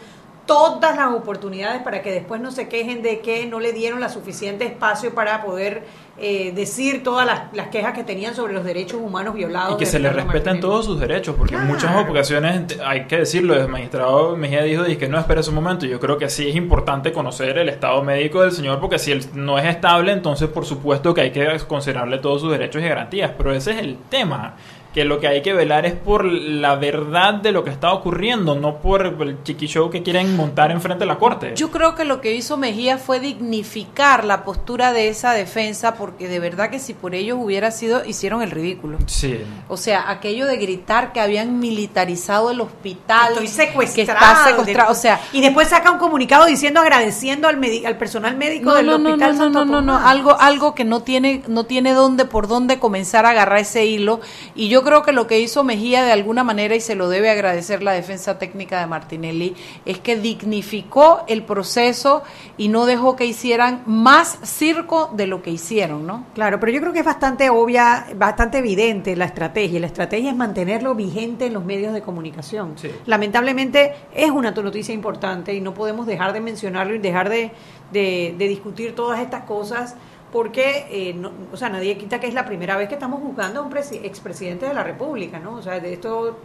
[0.50, 4.10] todas las oportunidades para que después no se quejen de que no le dieron la
[4.10, 5.84] suficiente espacio para poder
[6.18, 9.76] eh, decir todas las, quejas que tenían sobre los derechos humanos violados.
[9.76, 13.54] Y que se le respetan todos sus derechos, porque en muchas ocasiones, hay que decirlo,
[13.54, 15.86] el magistrado Mejía dijo que no espera un momento.
[15.86, 19.24] Yo creo que sí es importante conocer el estado médico del señor, porque si él
[19.36, 23.32] no es estable, entonces por supuesto que hay que considerarle todos sus derechos y garantías.
[23.38, 24.56] Pero ese es el tema
[24.94, 28.56] que lo que hay que velar es por la verdad de lo que está ocurriendo,
[28.56, 31.54] no por el chiqui show que quieren montar enfrente de la corte.
[31.56, 36.28] Yo creo que lo que hizo Mejía fue dignificar la postura de esa defensa, porque
[36.28, 38.98] de verdad que si por ellos hubiera sido, hicieron el ridículo.
[39.06, 39.42] Sí.
[39.68, 44.92] O sea, aquello de gritar que habían militarizado el hospital, Estoy secuestrado, que está secuestrado,
[44.92, 49.38] o sea, y después saca un comunicado diciendo agradeciendo al, al personal médico del hospital.
[49.38, 53.28] No, no, no, no, algo, algo que no tiene, no tiene dónde, por dónde comenzar
[53.28, 54.20] a agarrar ese hilo,
[54.56, 57.10] y yo yo creo que lo que hizo Mejía de alguna manera, y se lo
[57.10, 62.24] debe agradecer la defensa técnica de Martinelli, es que dignificó el proceso
[62.58, 66.24] y no dejó que hicieran más circo de lo que hicieron, ¿no?
[66.34, 69.82] Claro, pero yo creo que es bastante obvia, bastante evidente la estrategia.
[69.82, 72.76] La estrategia es mantenerlo vigente en los medios de comunicación.
[73.06, 77.52] Lamentablemente es una noticia importante y no podemos dejar de mencionarlo y dejar de,
[77.92, 79.98] de discutir todas estas cosas
[80.32, 83.64] porque, eh, o sea, nadie quita que es la primera vez que estamos juzgando a
[83.64, 85.56] un expresidente de la República, ¿no?
[85.56, 86.38] O sea, de esto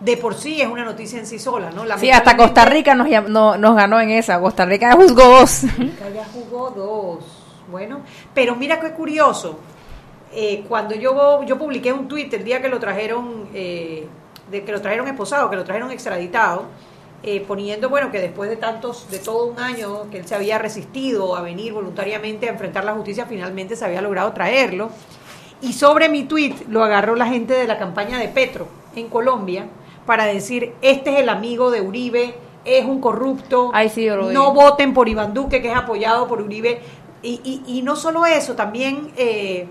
[0.00, 1.84] de por sí es una noticia en sí sola, ¿no?
[1.98, 4.40] Sí, hasta Costa Rica nos, nos ganó en esa.
[4.40, 5.62] Costa Rica ya juzgó dos.
[5.78, 7.44] Rica ya jugó dos.
[7.70, 8.00] Bueno,
[8.34, 9.58] pero mira qué curioso.
[10.32, 14.06] Eh, cuando yo, yo publiqué un tuit el día que lo trajeron, eh,
[14.50, 16.66] de que lo trajeron esposado, que lo trajeron extraditado,
[17.24, 20.58] eh, poniendo, bueno, que después de tantos, de todo un año que él se había
[20.58, 24.90] resistido a venir voluntariamente a enfrentar la justicia, finalmente se había logrado traerlo.
[25.62, 29.66] Y sobre mi tweet lo agarró la gente de la campaña de Petro en Colombia
[30.04, 32.34] para decir, este es el amigo de Uribe,
[32.64, 33.72] es un corrupto,
[34.32, 36.80] no voten por Iván Duque, que es apoyado por Uribe.
[37.22, 39.12] Y, y, no solo eso, también...
[39.16, 39.66] Eh,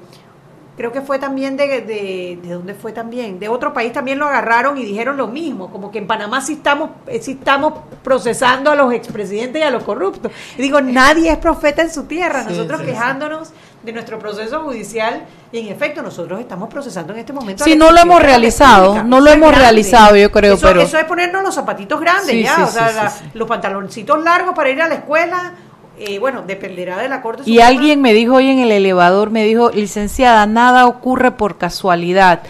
[0.75, 4.25] creo que fue también de, de, de dónde fue también, de otro país también lo
[4.25, 8.71] agarraron y dijeron lo mismo, como que en Panamá sí estamos, eh, sí estamos procesando
[8.71, 10.31] a los expresidentes y a los corruptos.
[10.57, 13.51] Y digo, nadie es profeta en su tierra, nosotros quejándonos
[13.83, 17.63] de nuestro proceso judicial y en efecto nosotros estamos procesando en este momento.
[17.63, 20.81] Sí, no lo hemos realizado, no lo hemos realizado yo creo, eso, pero...
[20.81, 24.87] Eso es ponernos los zapatitos grandes ya, o sea, los pantaloncitos largos para ir a
[24.87, 25.53] la escuela
[25.99, 29.43] eh, bueno, dependerá de la Corte Y alguien me dijo hoy en el elevador, me
[29.43, 32.41] dijo, licenciada, nada ocurre por casualidad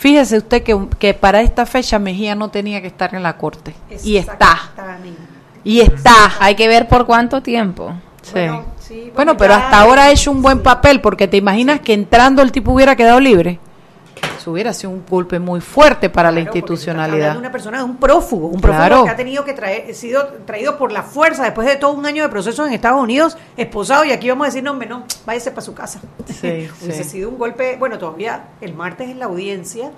[0.00, 3.74] Fíjese usted que, que para esta fecha Mejía no tenía que estar en la corte.
[4.02, 4.58] Y está.
[5.62, 6.32] Y está.
[6.40, 7.92] Hay que ver por cuánto tiempo.
[8.22, 9.10] Sí.
[9.14, 12.50] Bueno, pero hasta ahora ha hecho un buen papel, porque te imaginas que entrando el
[12.50, 13.58] tipo hubiera quedado libre.
[14.38, 17.36] Eso hubiera sido un golpe muy fuerte para la institucionalidad.
[17.36, 21.02] una persona, un prófugo, un prófugo que ha tenido que traer, sido traído por la
[21.02, 24.46] fuerza después de todo un año de proceso en Estados Unidos, esposado, y aquí vamos
[24.46, 26.00] a decir, no, hombre, no, váyase para su casa.
[26.40, 29.90] Sí, Hubiese sido un golpe, bueno, todavía el martes es la audiencia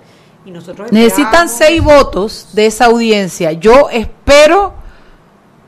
[0.45, 3.53] y nosotros Necesitan seis votos de esa audiencia.
[3.53, 4.73] Yo espero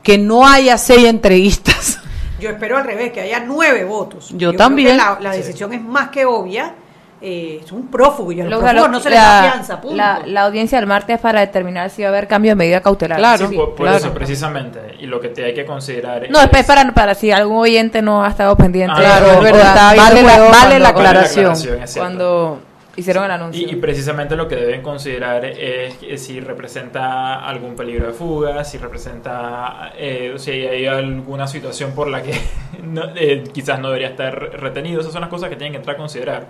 [0.02, 1.98] que no haya seis entrevistas.
[2.38, 4.28] Yo espero al revés, que haya nueve votos.
[4.36, 4.98] Yo, también.
[4.98, 6.74] la, la decisión es más que obvia
[7.20, 9.80] eh, es un prófugo y a los prófugos no se les da fianza.
[10.26, 13.18] La, audiencia del martes es para determinar si va a haber cambio de medida cautelar.
[13.18, 14.96] Claro, por, eso precisamente.
[15.00, 18.24] Y lo que te hay que considerar No, es, para, para si algún oyente no
[18.24, 18.94] ha estado pendiente.
[18.96, 19.96] Ah, claro, es verdad.
[19.96, 21.54] Vale, la, vale la aclaración.
[21.96, 22.60] cuando
[22.96, 23.66] hicieron el anuncio.
[23.66, 29.92] Y, precisamente lo que deben considerar es, si representa algún peligro de fuga, si representa,
[29.96, 32.32] eh, si hay alguna situación por la que
[33.16, 35.00] eh, quizás no debería estar retenido.
[35.00, 36.46] Esas son las cosas que tienen que entrar a considerar.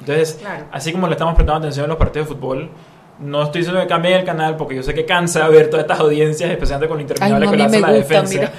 [0.00, 2.70] Entonces, así como le estamos prestando atención a los partidos de fútbol,
[3.20, 6.00] no estoy diciendo que cambien el canal porque yo sé que cansa ver todas estas
[6.00, 8.52] audiencias, especialmente con lo interminable que le hace la defensa.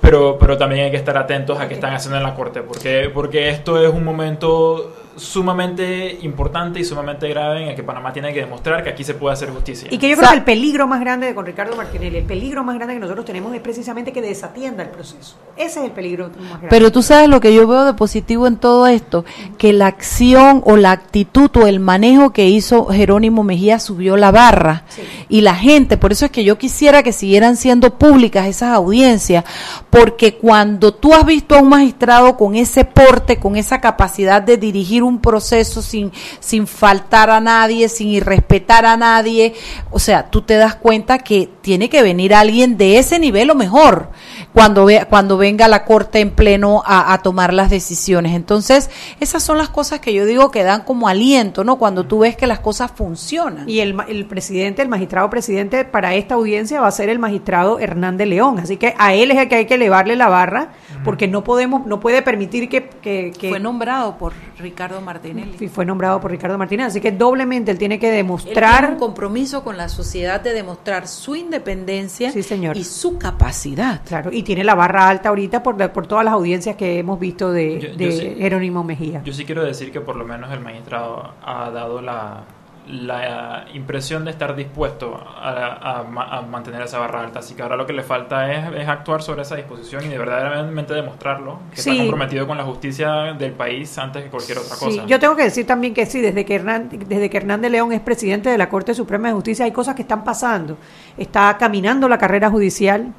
[0.00, 3.10] Pero, pero también hay que estar atentos a qué están haciendo en la corte, porque,
[3.12, 8.32] porque esto es un momento sumamente importante y sumamente grave en el que Panamá tiene
[8.32, 9.88] que demostrar que aquí se puede hacer justicia.
[9.90, 12.76] Y que yo creo que el peligro más grande con Ricardo Martinelli, el peligro más
[12.76, 15.36] grande que nosotros tenemos es precisamente que desatienda el proceso.
[15.56, 16.68] Ese es el peligro más grande.
[16.68, 19.24] Pero tú sabes lo que yo veo de positivo en todo esto,
[19.58, 24.30] que la acción o la actitud o el manejo que hizo Jerónimo Mejía subió la
[24.30, 24.84] barra.
[25.28, 29.44] Y la gente, por eso es que yo quisiera que siguieran siendo públicas esas audiencias,
[29.90, 34.56] porque cuando tú has visto a un magistrado con ese porte, con esa capacidad de
[34.56, 39.54] dirigir un proceso sin, sin faltar a nadie, sin irrespetar a nadie.
[39.90, 43.54] O sea, tú te das cuenta que tiene que venir alguien de ese nivel o
[43.54, 44.10] mejor
[44.52, 48.34] cuando, ve, cuando venga la corte en pleno a, a, tomar las decisiones.
[48.34, 48.90] Entonces,
[49.20, 51.76] esas son las cosas que yo digo que dan como aliento, ¿no?
[51.76, 53.68] Cuando tú ves que las cosas funcionan.
[53.68, 57.78] Y el, el presidente, el magistrado presidente para esta audiencia va a ser el magistrado
[57.78, 58.58] Hernández León.
[58.58, 60.72] Así que a él es el que hay que elevarle la barra,
[61.04, 65.68] porque no podemos, no puede permitir que, que, que fue nombrado por Ricardo Martinelli.
[65.68, 68.92] Fue nombrado por Ricardo Martinelli, así que doblemente él tiene que demostrar...
[68.92, 72.76] un compromiso con la sociedad de demostrar su independencia sí, señor.
[72.76, 74.02] y su capacidad.
[74.04, 77.52] Claro, y tiene la barra alta ahorita por, por todas las audiencias que hemos visto
[77.52, 79.22] de, de Jerónimo Mejía.
[79.24, 82.44] Yo sí quiero decir que por lo menos el magistrado ha dado la
[82.88, 86.04] la impresión de estar dispuesto a,
[86.48, 87.40] mantener esa barra alta.
[87.40, 90.94] Así que ahora lo que le falta es, actuar sobre esa disposición y de verdaderamente
[90.94, 95.06] demostrarlo, que está comprometido con la justicia del país antes que cualquier otra cosa.
[95.06, 98.00] Yo tengo que decir también que sí, desde que, Hernández, desde que Hernández León es
[98.00, 100.76] presidente de la Corte Suprema de Justicia hay cosas que están pasando.
[101.16, 103.12] Está caminando la carrera judicial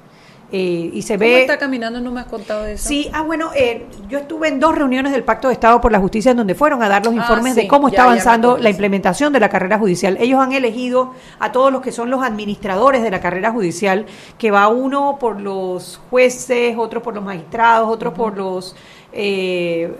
[0.50, 1.42] eh, y se ¿Cómo ve.
[1.42, 2.00] está caminando?
[2.00, 2.88] No me has contado de eso.
[2.88, 6.00] Sí, ah, bueno, eh, yo estuve en dos reuniones del Pacto de Estado por la
[6.00, 9.34] Justicia en donde fueron a dar los ah, informes de cómo está avanzando la implementación
[9.34, 10.18] de la carrera judicial.
[10.22, 14.06] Ellos han elegido a todos los que son los administradores de la carrera judicial,
[14.38, 18.76] que va uno por los jueces, otro por los magistrados, otro por los.
[19.12, 19.92] Eh,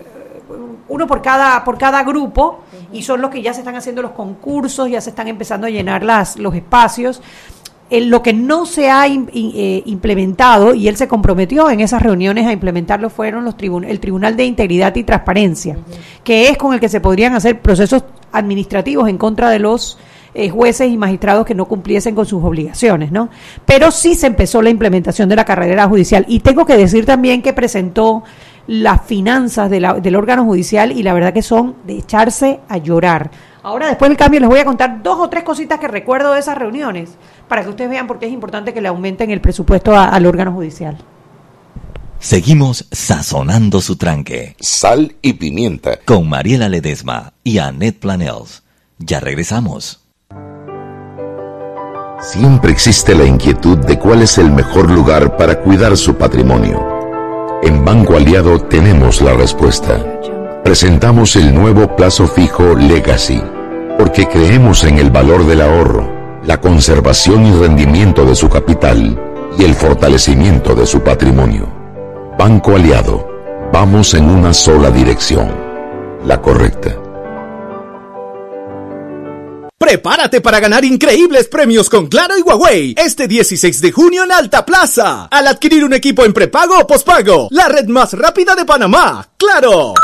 [0.88, 4.12] uno por cada por cada grupo y son los que ya se están haciendo los
[4.12, 7.20] concursos, ya se están empezando a llenar las los espacios
[7.90, 12.52] lo que no se ha eh, implementado, y él se comprometió en esas reuniones a
[12.52, 15.76] implementarlo, fueron los el Tribunal de Integridad y Transparencia,
[16.22, 19.98] que es con el que se podrían hacer procesos administrativos en contra de los
[20.34, 23.30] eh, jueces y magistrados que no cumpliesen con sus obligaciones, ¿no?
[23.64, 26.24] Pero sí se empezó la implementación de la carrera judicial.
[26.28, 28.22] Y tengo que decir también que presentó
[28.66, 33.30] las finanzas del órgano judicial y la verdad que son de echarse a llorar.
[33.62, 36.40] Ahora, después del cambio, les voy a contar dos o tres cositas que recuerdo de
[36.40, 37.10] esas reuniones
[37.48, 40.52] para que ustedes vean por qué es importante que le aumenten el presupuesto al órgano
[40.52, 40.98] judicial.
[42.20, 44.56] Seguimos sazonando su tranque.
[44.58, 45.98] Sal y pimienta.
[46.04, 48.62] Con Mariela Ledesma y Annette Planels.
[48.98, 50.04] Ya regresamos.
[52.20, 56.84] Siempre existe la inquietud de cuál es el mejor lugar para cuidar su patrimonio.
[57.62, 60.04] En Banco Aliado tenemos la respuesta.
[60.68, 63.42] Presentamos el nuevo plazo fijo Legacy,
[63.96, 66.12] porque creemos en el valor del ahorro
[66.44, 69.18] la conservación y rendimiento de su capital
[69.58, 71.72] y el fortalecimiento de su patrimonio.
[72.38, 73.26] Banco Aliado,
[73.72, 75.50] vamos en una sola dirección,
[76.26, 76.94] la correcta.
[79.78, 84.66] Prepárate para ganar increíbles premios con Claro y Huawei este 16 de junio en Alta
[84.66, 85.28] Plaza.
[85.30, 89.26] Al adquirir un equipo en prepago o pospago, la red más rápida de Panamá.
[89.38, 89.94] ¡Claro!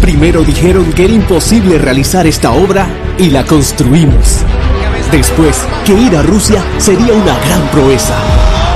[0.02, 4.44] Primero dijeron que era imposible realizar esta obra y la construimos.
[5.12, 8.16] Después, que ir a Rusia sería una gran proeza.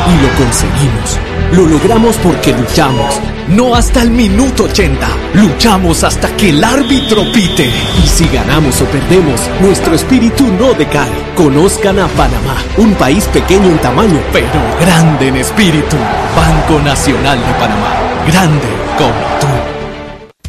[0.08, 1.20] Y lo conseguimos.
[1.52, 3.20] Lo logramos porque luchamos.
[3.50, 5.08] No hasta el minuto 80.
[5.34, 7.70] Luchamos hasta que el árbitro pite.
[8.02, 11.12] Y si ganamos o perdemos, nuestro espíritu no decae.
[11.36, 14.48] Conozcan a Panamá, un país pequeño en tamaño, pero
[14.80, 15.98] grande en espíritu.
[16.36, 17.94] Banco Nacional de Panamá.
[18.26, 18.67] Grande
[18.98, 19.48] como tú.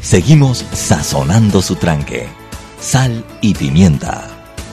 [0.01, 2.29] Seguimos sazonando su tranque.
[2.81, 4.32] Sal y pimienta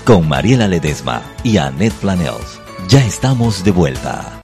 [0.09, 2.59] con Mariela Ledesma y Annette Planels.
[2.87, 4.41] Ya estamos de vuelta.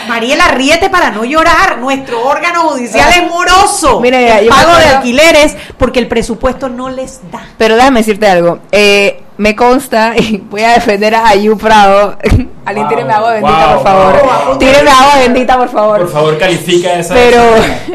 [0.08, 1.78] Mariela, ríete para no llorar.
[1.78, 4.00] Nuestro órgano judicial es moroso.
[4.00, 7.42] Mire, el pago de alquileres porque el presupuesto no les da.
[7.56, 8.58] Pero déjame decirte algo.
[8.72, 12.16] Eh, me consta, y voy a defender a Ayu Prado.
[12.64, 14.58] Alguien wow, tíreme agua bendita, por favor.
[14.58, 16.00] tíreme agua bendita, por favor.
[16.00, 17.40] Por favor, califica esa, Pero,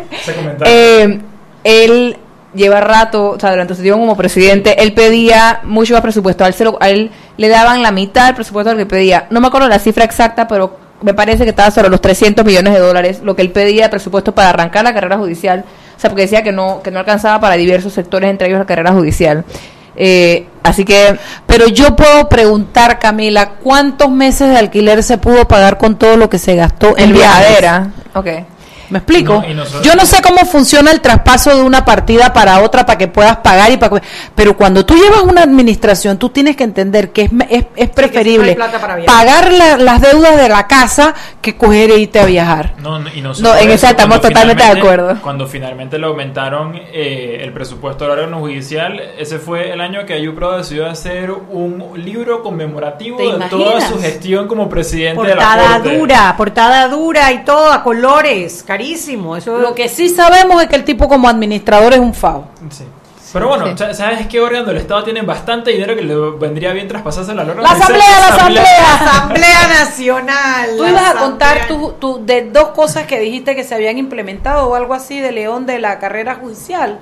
[0.10, 0.74] ese comentario.
[0.74, 1.20] Eh,
[1.64, 2.18] él
[2.54, 6.44] lleva rato, o sea, durante su tiempo como presidente, él pedía mucho más presupuesto.
[6.44, 9.28] A él, a él le daban la mitad del presupuesto al que pedía.
[9.30, 12.74] No me acuerdo la cifra exacta, pero me parece que estaba sobre los 300 millones
[12.74, 15.66] de dólares, lo que él pedía de presupuesto para arrancar la carrera judicial.
[15.96, 18.66] O sea, porque decía que no, que no alcanzaba para diversos sectores, entre ellos la
[18.66, 19.44] carrera judicial.
[19.96, 21.18] Eh, así que...
[21.46, 26.30] Pero yo puedo preguntar, Camila, ¿cuántos meses de alquiler se pudo pagar con todo lo
[26.30, 27.92] que se gastó en, viajadera?
[28.16, 28.28] Ok.
[28.94, 29.44] ¿Me explico?
[29.82, 33.38] Yo no sé cómo funciona el traspaso de una partida para otra para que puedas
[33.38, 34.00] pagar y para
[34.36, 38.56] pero cuando tú llevas una administración, tú tienes que entender que es, es, preferible
[39.08, 42.76] pagar las deudas de la casa que coger e irte a viajar.
[42.78, 45.18] No, y no, en eso estamos totalmente de acuerdo.
[45.24, 50.14] Cuando finalmente le aumentaron eh, el presupuesto del órgano judicial, ese fue el año que
[50.14, 55.98] Ayupro decidió hacer un libro conmemorativo de toda su gestión como presidente de la Corte.
[55.98, 58.83] dura, portada dura y todo a colores, cariño
[59.38, 59.58] eso...
[59.60, 62.48] Lo que sí sabemos es que el tipo como administrador es un FAO.
[62.70, 62.86] Sí.
[63.34, 67.42] Pero bueno, ¿sabes qué órgano del Estado tienen bastante dinero que le vendría bien traspasárselo
[67.42, 68.64] a la La Asamblea, la Asamblea.
[68.64, 70.70] La Asamblea Nacional.
[70.78, 74.76] Tú ibas a contar tú, de dos cosas que dijiste que se habían implementado o
[74.76, 77.00] algo así de León de la carrera judicial.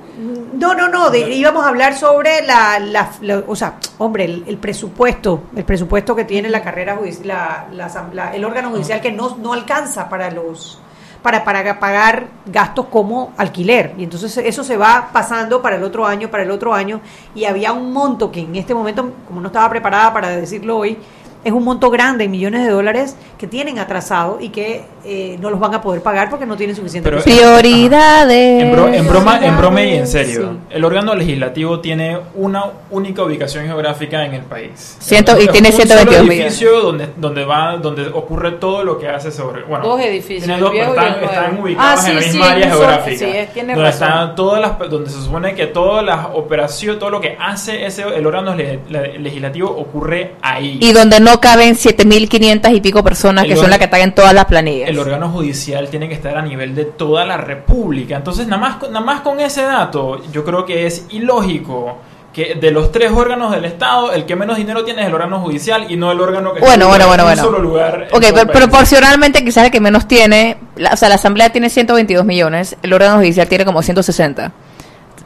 [0.53, 3.11] No, no, no, íbamos a hablar sobre la, la,
[3.45, 7.27] o sea, hombre, el, presupuesto, el presupuesto que tiene la carrera judicial,
[7.73, 10.79] la, el órgano judicial que no, no alcanza para los
[11.21, 13.93] para, para pagar gastos como alquiler.
[13.97, 17.01] Y entonces eso se va pasando para el otro año, para el otro año.
[17.36, 20.97] Y había un monto que en este momento, como no estaba preparada para decirlo hoy,
[21.43, 25.59] es un monto grande, millones de dólares que tienen atrasado y que eh, no los
[25.59, 28.63] van a poder pagar porque no tienen suficiente prioridades.
[28.63, 34.26] En, broma, en broma y en serio, el órgano legislativo tiene una única ubicación geográfica
[34.26, 34.97] en el país.
[34.99, 39.32] Ciento, y tiene 122 un edificio donde donde va donde ocurre todo lo que hace
[39.32, 43.26] sobre bueno dos edificios tiene dos, están, están, ubicados ah, en la misma área geográfica
[43.74, 47.86] donde están todas las donde se supone que todas las operaciones todo lo que hace
[47.86, 50.78] ese el órgano legislativo ocurre ahí.
[50.82, 54.34] Y donde no caben 7.500 y pico personas que son las que están en todas
[54.34, 54.89] las planillas.
[54.89, 58.17] El órgano judicial tiene que estar a nivel de toda la República.
[58.17, 61.99] Entonces, nada más, nada más con ese dato, yo creo que es ilógico
[62.34, 65.39] que de los tres órganos del Estado, el que menos dinero tiene es el órgano
[65.41, 68.07] judicial y no el órgano que bueno, bueno, bueno, en un solo lugar.
[68.11, 70.57] Ok, pero proporcionalmente quizás el que menos tiene,
[70.91, 74.51] o sea, la Asamblea tiene 122 millones, el órgano judicial tiene como 160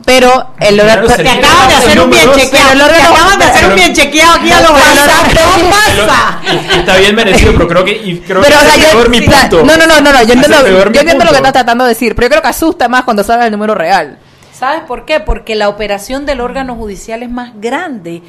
[0.06, 2.72] pero el órgano te acaban de hacer un bien chequeado.
[2.74, 6.40] El órgano acaban de hacer un bien chequeado aquí a los pasa
[6.78, 9.64] está bien merecido pero creo que y creo pero, que es peor mi punto.
[9.64, 12.26] no no no no yo entiendo, yo entiendo lo que estás tratando de decir pero
[12.28, 14.20] yo creo que asusta más cuando sabes el número real.
[14.58, 15.20] ¿Sabes por qué?
[15.20, 18.22] Porque la operación del órgano judicial es más grande.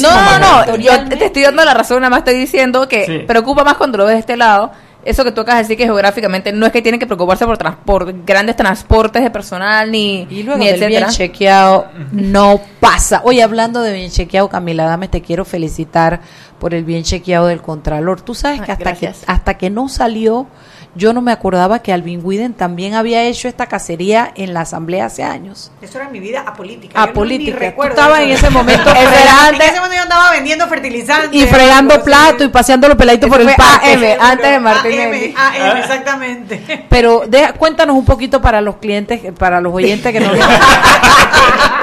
[0.00, 3.64] no, no, no, yo te estoy dando la razón, nada más estoy diciendo que preocupa
[3.64, 4.72] más cuando lo ves de este lado
[5.04, 7.58] eso que tú acabas de decir que geográficamente no es que tienen que preocuparse por,
[7.78, 13.22] por grandes transportes de personal ni, y luego ni bien chequeado no pasa.
[13.24, 16.20] Oye, hablando de bien chequeado, Camila, dame, te quiero felicitar
[16.58, 18.20] por el bien chequeado del Contralor.
[18.20, 20.46] Tú sabes que hasta, que hasta que no salió
[20.94, 25.06] yo no me acordaba que Alvin Widen también había hecho esta cacería en la asamblea
[25.06, 25.70] hace años.
[25.80, 27.02] Eso era mi vida apolítica.
[27.02, 27.66] Apolítica.
[27.66, 28.90] estaba en ese momento.
[28.94, 31.30] en ese momento yo andaba vendiendo fertilizantes.
[31.32, 34.16] Y fregando plato y paseando los peladitos por el parque.
[34.20, 35.34] antes de Martínez.
[35.36, 36.86] AM, exactamente.
[36.88, 40.32] Pero deja, cuéntanos un poquito para los clientes, para los oyentes que no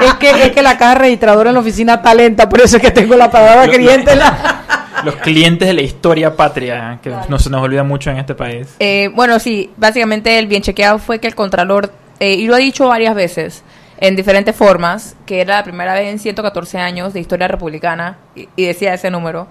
[0.00, 2.90] es que es que la caja registradora en la oficina talenta, por eso es que
[2.90, 4.14] tengo la palabra cliente.
[4.14, 4.60] La
[5.04, 8.74] los clientes de la historia patria, que no se nos olvida mucho en este país.
[8.78, 12.58] Eh, bueno, sí, básicamente el bien chequeado fue que el Contralor, eh, y lo ha
[12.58, 13.64] dicho varias veces,
[13.98, 18.64] en diferentes formas, que era la primera vez en 114 años de historia republicana, y,
[18.64, 19.46] decía ese número,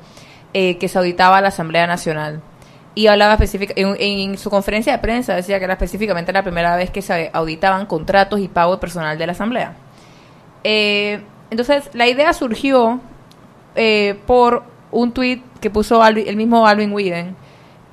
[0.53, 2.41] eh, que se auditaba la Asamblea Nacional.
[2.95, 6.89] Y hablaba específicamente, en, su conferencia de prensa decía que era específicamente la primera vez
[6.89, 9.73] que se auditaban contratos y pago de personal de la Asamblea.
[10.63, 12.99] entonces, la idea surgió
[14.25, 17.35] por un tweet que puso el mismo Alvin Widen,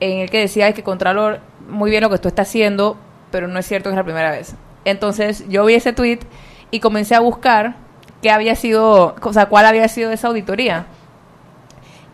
[0.01, 2.97] en el que decía que Contralor, muy bien lo que tú estás haciendo,
[3.31, 4.55] pero no es cierto que es la primera vez.
[4.85, 6.21] Entonces yo vi ese tweet
[6.71, 7.77] y comencé a buscar
[8.23, 10.87] qué había sido, o sea, cuál había sido esa auditoría.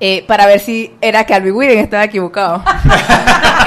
[0.05, 2.63] Eh, para ver si era que Alvin Widen estaba equivocado.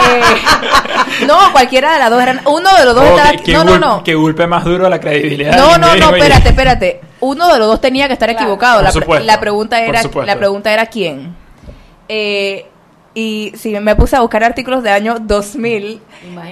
[0.08, 2.42] Eh, no, cualquiera de las dos eran.
[2.46, 3.64] Uno de los dos oh, estaba.
[3.64, 4.04] no, no, no.
[4.04, 5.58] Que golpe más duro la credibilidad.
[5.58, 7.02] No, no, no, espérate, espérate.
[7.26, 8.82] Uno de los dos tenía que estar equivocado.
[8.82, 11.36] La, la, pregunta era, la pregunta era quién.
[12.08, 12.66] Eh,
[13.16, 16.02] y sí, me puse a buscar artículos de año 2000,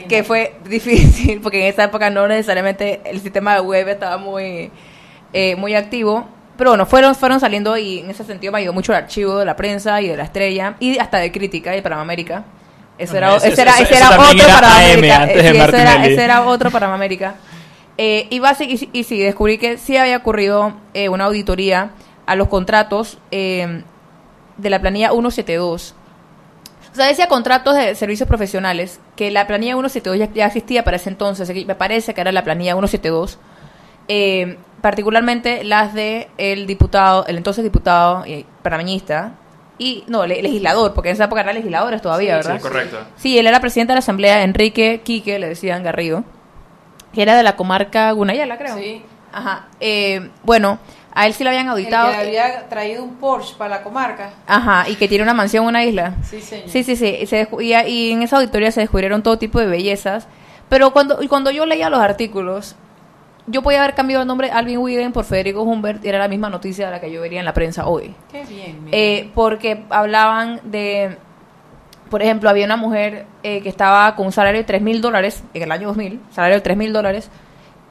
[0.08, 4.72] que fue difícil, porque en esa época no necesariamente el sistema de web estaba muy,
[5.34, 6.28] eh, muy activo.
[6.58, 9.46] Pero bueno, fueron, fueron saliendo y en ese sentido me ayudó mucho el archivo de
[9.46, 12.46] la prensa y de la estrella y hasta de crítica y de Panamérica.
[12.98, 15.26] Eso era, ese, era, ese era otro para América.
[15.26, 17.36] ese, era, otro para América.
[17.98, 21.92] Eh, y, y, y, sí, descubrí que sí había ocurrido eh, una auditoría
[22.26, 23.84] a los contratos eh,
[24.58, 25.96] de la planilla 172.
[26.92, 31.10] O sea, decía contratos de servicios profesionales, que la planilla 172 ya, existía para ese
[31.10, 33.40] entonces, me parece que era la planilla 172,
[34.08, 39.34] eh, particularmente las de el diputado, el entonces diputado eh, panameñista,
[39.80, 42.58] y no, legislador, porque en esa época eran legisladores todavía, ¿verdad?
[42.58, 42.98] Sí, correcto.
[43.18, 46.24] Sí, él era presidente de la Asamblea, Enrique Quique, le decían Garrido,
[47.14, 48.76] que era de la comarca Gunayala, creo.
[48.76, 49.04] Sí.
[49.32, 49.68] Ajá.
[49.80, 50.80] Eh, bueno,
[51.14, 52.12] a él sí lo habían auditado.
[52.12, 54.32] que había traído un Porsche para la comarca.
[54.48, 56.16] Ajá, y que tiene una mansión en una isla.
[56.24, 56.70] Sí, señor.
[56.70, 57.28] Sí, sí, sí.
[57.60, 60.28] y, en esa auditoría se descubrieron todo tipo de bellezas.
[60.70, 62.76] Pero cuando, cuando yo leía los artículos,
[63.46, 66.50] yo podía haber cambiado el nombre Alvin Widen por Federico Humbert y era la misma
[66.50, 68.16] noticia de la que yo vería en la prensa hoy.
[68.32, 68.88] Qué bien.
[68.92, 71.18] Eh, porque hablaban de,
[72.14, 75.44] por ejemplo, había una mujer eh, que estaba con un salario de 3 mil dólares
[75.56, 77.28] en el año 2000, salario de 3 mil dólares,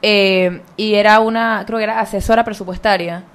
[0.01, 3.25] eh, y era una, creo que era asesora presupuestaria.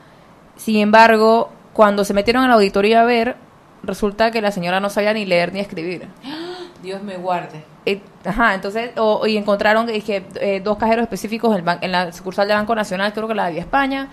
[0.56, 3.36] Sin embargo, cuando se metieron en la auditoría a ver,
[3.82, 6.08] resulta que la señora no sabía ni leer ni escribir.
[6.82, 7.62] Dios me guarde.
[7.84, 8.92] Eh, ajá, entonces,
[9.26, 13.28] y encontraron que eh, dos cajeros específicos en, en, la sucursal de Banco Nacional, creo
[13.28, 14.08] que la de España,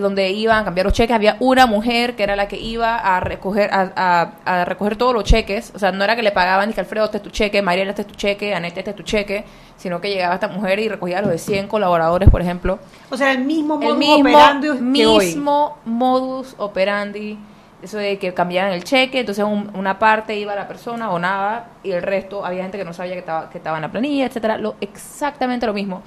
[0.00, 3.20] donde iban a cambiar los cheques, había una mujer que era la que iba a
[3.20, 6.80] recoger a, recoger todos los cheques, o sea, no era que le pagaban ni que
[6.80, 9.44] Alfredo, este es tu cheque, Mariela, este es tu cheque, Anette, este es tu cheque,
[9.76, 12.78] sino que llegaba esta mujer y recogía los de 100 colaboradores, por ejemplo.
[13.10, 17.38] O sea, el mismo modus operandi mismo modus operandi
[17.82, 21.68] eso de que cambiaban el cheque, entonces una parte iba a la persona o nada,
[21.84, 24.26] y el resto había gente que no sabía que estaba, que estaba en la planilla,
[24.26, 26.02] etcétera, lo, exactamente lo mismo.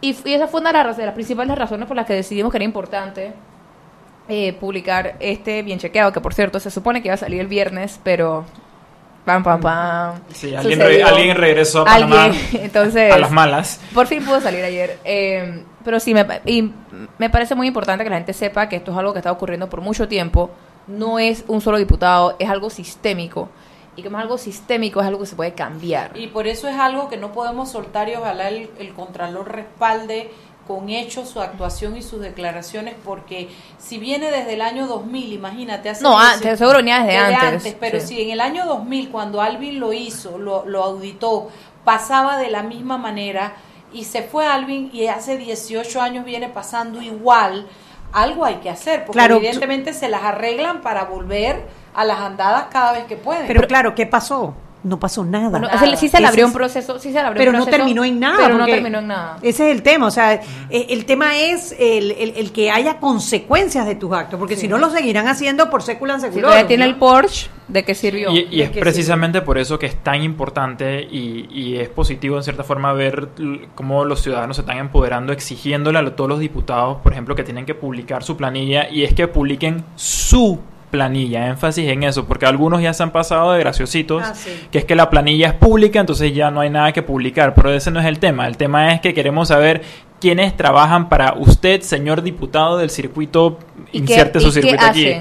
[0.00, 2.58] Y, esa fue una de las, de las, principales razones por las que decidimos que
[2.58, 3.32] era importante
[4.28, 7.48] eh, publicar este bien chequeado, que por cierto se supone que iba a salir el
[7.48, 8.44] viernes, pero
[9.28, 10.20] Pam, pam, pam.
[10.32, 13.78] Sí, alguien, alguien regresó a Panamá entonces, a las malas.
[13.92, 14.98] Por fin pudo salir ayer.
[15.04, 16.72] Eh, pero sí, me, y
[17.18, 19.68] me parece muy importante que la gente sepa que esto es algo que está ocurriendo
[19.68, 20.50] por mucho tiempo.
[20.86, 23.50] No es un solo diputado, es algo sistémico.
[23.98, 26.16] Y como es algo sistémico, es algo que se puede cambiar.
[26.16, 30.30] Y por eso es algo que no podemos soltar y ojalá el, el Contralor respalde
[30.68, 35.88] con hechos su actuación y sus declaraciones, porque si viene desde el año 2000, imagínate,
[35.88, 37.74] hace No, antes, seguro ni desde, antes.
[37.80, 41.48] Pero si en el año 2000, cuando Alvin lo hizo, lo, lo auditó,
[41.84, 43.54] pasaba de la misma manera
[43.92, 47.66] y se fue Alvin y hace 18 años viene pasando igual,
[48.12, 51.66] algo hay que hacer, porque evidentemente se las arreglan para volver
[51.98, 53.46] a las andadas cada vez que pueden.
[53.48, 54.54] Pero claro, ¿qué pasó?
[54.84, 55.96] no pasó nada.
[55.96, 58.38] sí se le abrió un proceso, sí se le pero no terminó en nada.
[58.44, 59.36] Pero no terminó en nada.
[59.42, 60.42] Ese es el tema, o sea, eh,
[60.90, 64.90] el, tema es el, el, que haya consecuencias de tus actos, porque si no lo
[64.90, 66.66] seguirán haciendo por sécula en sécula.
[66.66, 68.30] tiene el Porsche, ¿de qué sirvió?
[68.32, 72.64] Y, es precisamente por eso que es tan importante y, y, es positivo en cierta
[72.64, 73.28] forma ver
[73.74, 77.66] cómo los ciudadanos se están empoderando, exigiéndole a todos los diputados, por ejemplo, que tienen
[77.66, 80.60] que publicar su planilla y es que publiquen su
[80.90, 84.32] planilla, énfasis en eso, porque algunos ya se han pasado de graciositos, ah,
[84.70, 87.72] que es que la planilla es pública, entonces ya no hay nada que publicar, pero
[87.72, 89.82] ese no es el tema, el tema es que queremos saber
[90.20, 93.58] quiénes trabajan para usted, señor diputado del circuito,
[93.92, 95.12] inserte su circuito aquí,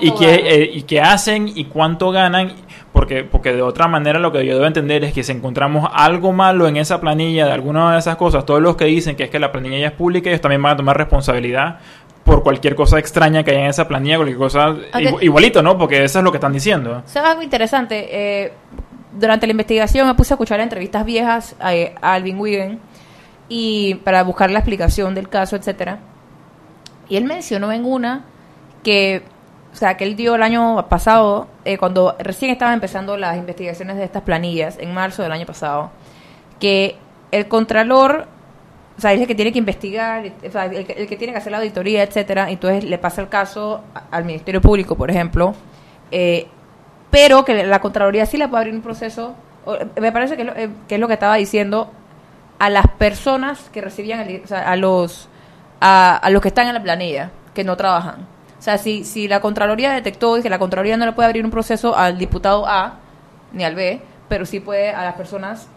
[0.00, 2.52] ¿Y, qué, eh, y qué hacen y cuánto ganan,
[2.92, 6.32] porque, porque de otra manera lo que yo debo entender es que si encontramos algo
[6.32, 9.30] malo en esa planilla de alguna de esas cosas, todos los que dicen que es
[9.30, 11.80] que la planilla ya es pública, ellos también van a tomar responsabilidad
[12.24, 14.74] por cualquier cosa extraña que haya en esa planilla, cualquier cosa
[15.20, 15.76] igualito, ¿no?
[15.76, 17.02] Porque eso es lo que están diciendo.
[17.06, 18.08] es algo interesante.
[18.10, 18.52] Eh,
[19.12, 22.80] durante la investigación me puse a escuchar entrevistas viejas a, Alvin Wigan
[23.48, 25.98] y para buscar la explicación del caso, etcétera.
[27.08, 28.24] Y él mencionó en una
[28.82, 29.22] que,
[29.72, 33.96] o sea, que él dio el año pasado, eh, cuando recién estaban empezando las investigaciones
[33.96, 35.90] de estas planillas, en marzo del año pasado,
[36.58, 36.96] que
[37.30, 38.28] el contralor
[38.96, 41.50] o sea, es el que tiene que investigar, o sea, el, que, tiene que hacer
[41.50, 45.54] la auditoría, etcétera, entonces le pasa el caso al Ministerio Público, por ejemplo,
[46.10, 46.46] eh,
[47.10, 49.34] pero que la Contraloría sí le puede abrir un proceso,
[50.00, 51.90] me parece que es, lo, eh, que es lo que estaba diciendo,
[52.58, 55.28] a las personas que recibían, el, o sea, a los,
[55.80, 58.26] a, los que están en la planilla, que no trabajan.
[58.58, 61.50] O sea, si, si la Contraloría detectó que la Contraloría no le puede abrir un
[61.50, 62.98] proceso al diputado A
[63.52, 65.68] ni al B, pero sí puede a las personas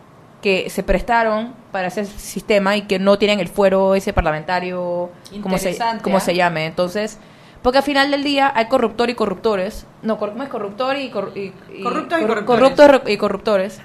[0.48, 5.10] que se prestaron para ese sistema y que no tienen el fuero ese parlamentario,
[5.44, 6.36] como se, como se ¿ah?
[6.36, 6.68] llame.
[6.68, 7.20] Entonces,
[7.62, 9.86] porque al final del día hay corruptor y corruptores.
[10.04, 13.02] No, ¿cómo es corruptor y, corruptores?
[13.08, 13.82] y corruptores.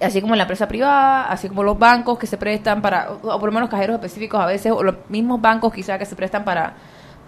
[0.00, 3.40] Así como en la empresa privada, así como los bancos que se prestan para, o
[3.40, 6.44] por lo menos cajeros específicos a veces, o los mismos bancos quizá que se prestan
[6.44, 6.74] para,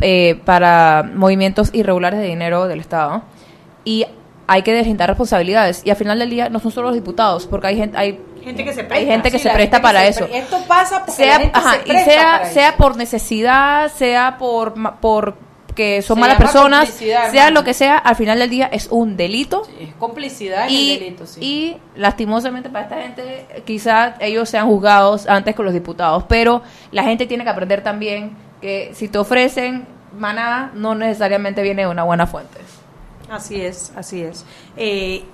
[0.00, 3.24] eh, para movimientos irregulares de dinero del Estado.
[3.84, 4.06] Y
[4.46, 5.82] hay que deslindar responsabilidades.
[5.84, 8.64] Y al final del día no son solo los diputados porque hay gente hay gente
[8.64, 10.28] que se presta, hay gente que se presta para eso.
[10.32, 11.40] esto pasa porque sea,
[11.84, 15.34] y sea sea por necesidad sea por por
[15.74, 19.62] que son malas personas sea lo que sea al final del día es un delito.
[19.80, 21.40] Es complicidad y, delito sí.
[21.42, 27.02] y lastimosamente para esta gente quizás ellos sean juzgados antes con los diputados pero la
[27.02, 29.86] gente tiene que aprender también que si te ofrecen
[30.16, 32.60] maná no necesariamente viene de una buena fuente
[33.34, 34.44] Así es, así es.
[34.76, 35.24] Eh,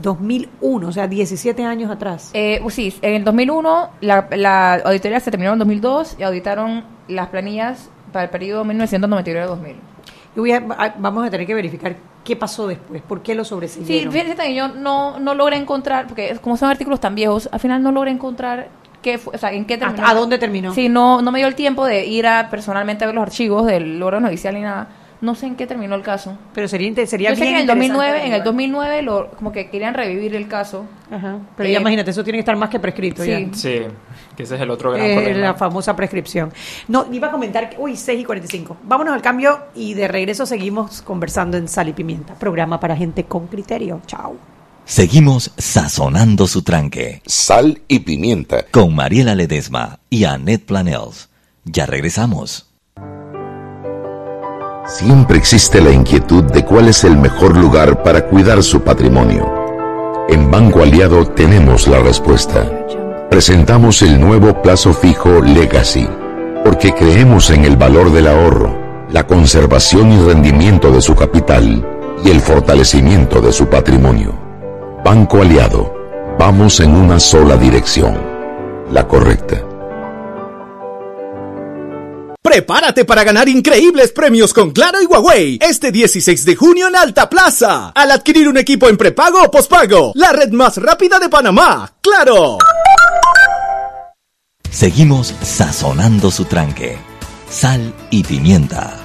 [0.00, 2.30] 2001, o sea, 17 años atrás.
[2.34, 6.84] Eh, pues sí, en el 2001 la, la auditoría se terminó en 2002 y auditaron
[7.08, 9.74] las planillas para el periodo 1999-2000.
[10.36, 10.52] Y voy
[10.98, 14.12] vamos a tener que verificar qué pasó después, por qué lo sobreseyeron.
[14.12, 17.60] Sí, fíjate que yo no, no logré encontrar, porque como son artículos tan viejos, al
[17.60, 18.68] final no logré encontrar
[19.00, 20.06] qué fue, o sea, en qué terminó.
[20.06, 20.74] ¿A, dónde terminó?
[20.74, 23.66] Sí, no, no me dio el tiempo de ir a personalmente a ver los archivos
[23.66, 24.88] del órgano judicial ni nada
[25.20, 26.36] no sé en qué terminó el caso.
[26.54, 29.70] Pero sería, sería Yo sé que en el 2009, en el 2009 lo, como que
[29.70, 30.86] querían revivir el caso.
[31.10, 31.38] Ajá.
[31.56, 33.48] Pero ya eh, imagínate, eso tiene que estar más que prescrito sí.
[33.52, 33.80] Sí,
[34.36, 35.38] que ese es el otro gran eh, problema.
[35.38, 36.52] La famosa prescripción.
[36.88, 38.76] No, iba a comentar, que, uy, 6 y 45.
[38.84, 43.24] Vámonos al cambio y de regreso seguimos conversando en Sal y Pimienta, programa para gente
[43.24, 44.02] con criterio.
[44.06, 44.36] Chao.
[44.84, 47.20] Seguimos sazonando su tranque.
[47.26, 48.66] Sal y Pimienta.
[48.70, 51.28] Con Mariela Ledesma y Annette Planels.
[51.64, 52.65] Ya regresamos.
[54.86, 59.52] Siempre existe la inquietud de cuál es el mejor lugar para cuidar su patrimonio.
[60.28, 62.70] En Banco Aliado tenemos la respuesta.
[63.28, 66.08] Presentamos el nuevo plazo fijo Legacy,
[66.64, 68.78] porque creemos en el valor del ahorro
[69.10, 71.84] la conservación y rendimiento de su capital
[72.24, 74.38] y el fortalecimiento de su patrimonio.
[75.04, 75.92] Banco Aliado,
[76.38, 78.16] vamos en una sola dirección,
[78.92, 79.56] la correcta.
[82.46, 87.28] Prepárate para ganar increíbles premios con Claro y Huawei este 16 de junio en Alta
[87.28, 87.88] Plaza.
[87.88, 91.92] Al adquirir un equipo en prepago o pospago, la red más rápida de Panamá.
[92.00, 92.58] ¡Claro!
[94.70, 96.96] Seguimos sazonando su tranque.
[97.50, 98.96] Sal y pimienta.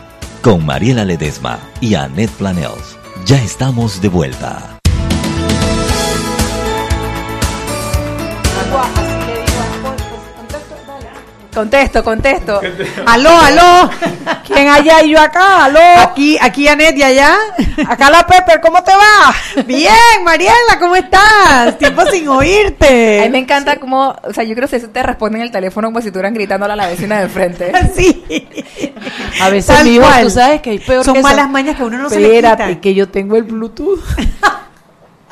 [0.44, 2.96] Con Mariela Ledesma y Annette Planels.
[3.26, 4.80] Ya estamos de vuelta.
[11.54, 12.62] Contesto, contesto.
[13.06, 13.89] aló, aló.
[14.45, 15.66] ¿Quién allá y yo acá?
[15.66, 15.80] Aló.
[16.02, 17.36] Aquí, aquí Anet y allá.
[17.88, 19.64] Acá la Pepper, ¿cómo te va?
[19.66, 21.78] Bien, Mariela, ¿cómo estás?
[21.78, 23.22] Tiempo sin oírte.
[23.22, 26.02] A mí me encanta como, o sea, yo creo que te responden el teléfono como
[26.02, 27.72] si estuvieran gritándole a la vecina del frente.
[27.95, 28.24] sí.
[29.41, 32.10] A veces mi hijo, tú sabes que hay peor Son malas mañas que uno no
[32.10, 32.80] se le quita.
[32.80, 33.99] que yo tengo el Bluetooth.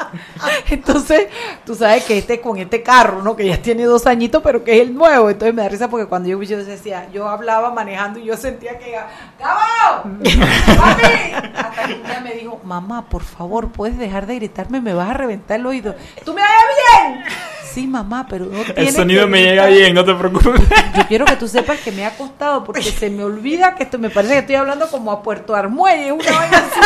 [0.70, 1.28] Entonces,
[1.66, 3.36] tú sabes que este con este carro, ¿no?
[3.36, 5.30] Que ya tiene dos añitos, pero que es el nuevo.
[5.30, 8.78] Entonces me da risa porque cuando yo, yo decía, yo hablaba manejando y yo sentía
[8.78, 8.92] que
[9.40, 10.04] ¡Gabo!
[10.04, 11.34] ¡Papi!
[11.56, 15.14] Hasta que ella me dijo, mamá, por favor, puedes dejar de gritarme, me vas a
[15.14, 15.96] reventar el oído.
[16.24, 16.54] ¿Tú me oyes
[16.98, 17.24] bien?
[17.72, 20.62] Sí, mamá, pero no El sonido me llega bien, no te preocupes.
[20.98, 24.00] Yo quiero que tú sepas que me ha costado porque se me olvida que esto
[24.00, 26.80] me parece que estoy hablando como a Puerto Armuelle, una vaina así.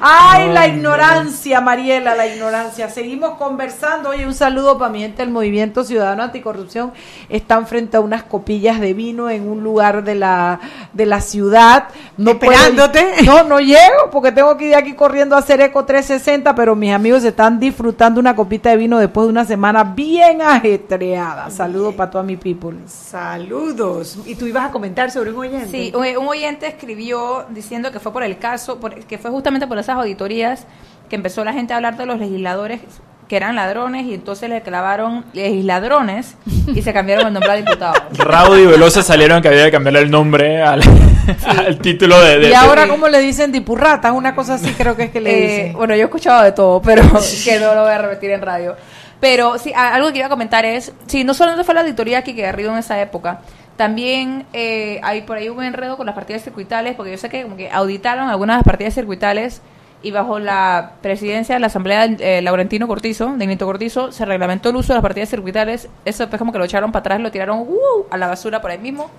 [0.00, 2.88] Ay, la ignorancia, Mariela, la ignorancia.
[2.88, 4.10] Seguimos conversando.
[4.10, 6.92] Oye, un saludo para mi gente del Movimiento Ciudadano Anticorrupción.
[7.28, 10.60] Están frente a unas copillas de vino en un lugar de la,
[10.92, 11.88] de la ciudad.
[12.16, 13.04] No Esperándote.
[13.24, 16.74] no, no llego porque tengo que ir de aquí corriendo a hacer Eco 360, pero
[16.76, 21.50] mis amigos están disfrutando una copita de vino después de una semana bien ajetreada.
[21.50, 22.76] Saludos para toda mi people.
[22.86, 24.18] Saludos.
[24.26, 25.68] ¿Y tú ibas a comentar sobre un oyente?
[25.70, 28.78] Sí, un oyente escribió diciendo que fue por el caso,
[29.08, 30.66] que fue justamente por esas auditorías
[31.08, 32.80] que empezó la gente a hablar de los legisladores
[33.28, 36.36] que eran ladrones y entonces le clavaron legisladrones
[36.72, 38.02] y se cambiaron el nombre a diputados.
[38.18, 40.80] Raudy y Velosa salieron que había que cambiarle el nombre al,
[41.82, 44.12] título de, Y ahora, ¿cómo le dicen dipurrata?
[44.12, 45.72] Una cosa así creo que es que le eh, dicen.
[45.74, 47.02] Bueno, yo he escuchado de todo, pero
[47.44, 48.76] que no lo voy a repetir en radio.
[49.18, 52.34] Pero sí, algo que iba a comentar es, sí, no solamente fue la auditoría aquí
[52.34, 53.40] que arriba en esa época,
[53.76, 57.42] también eh, hay por ahí un enredo con las partidas circuitales, porque yo sé que
[57.42, 59.62] como que auditaron algunas de las partidas circuitales
[60.02, 64.24] y bajo la presidencia de la Asamblea de eh, Laurentino Cortizo, de Nito Cortizo, se
[64.24, 65.88] reglamentó el uso de las partidas circuitales.
[66.04, 68.70] Eso fue como que lo echaron para atrás, lo tiraron uh, a la basura por
[68.70, 69.10] ahí mismo.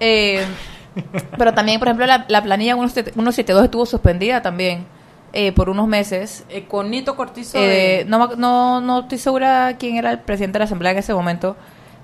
[0.00, 0.44] Eh,
[1.38, 4.86] pero también, por ejemplo, la, planilla 172 estuvo suspendida también
[5.54, 6.44] por unos meses.
[6.68, 7.58] con Nito Cortizo.
[8.06, 11.56] no, no, no estoy segura quién era el presidente de la Asamblea en ese momento.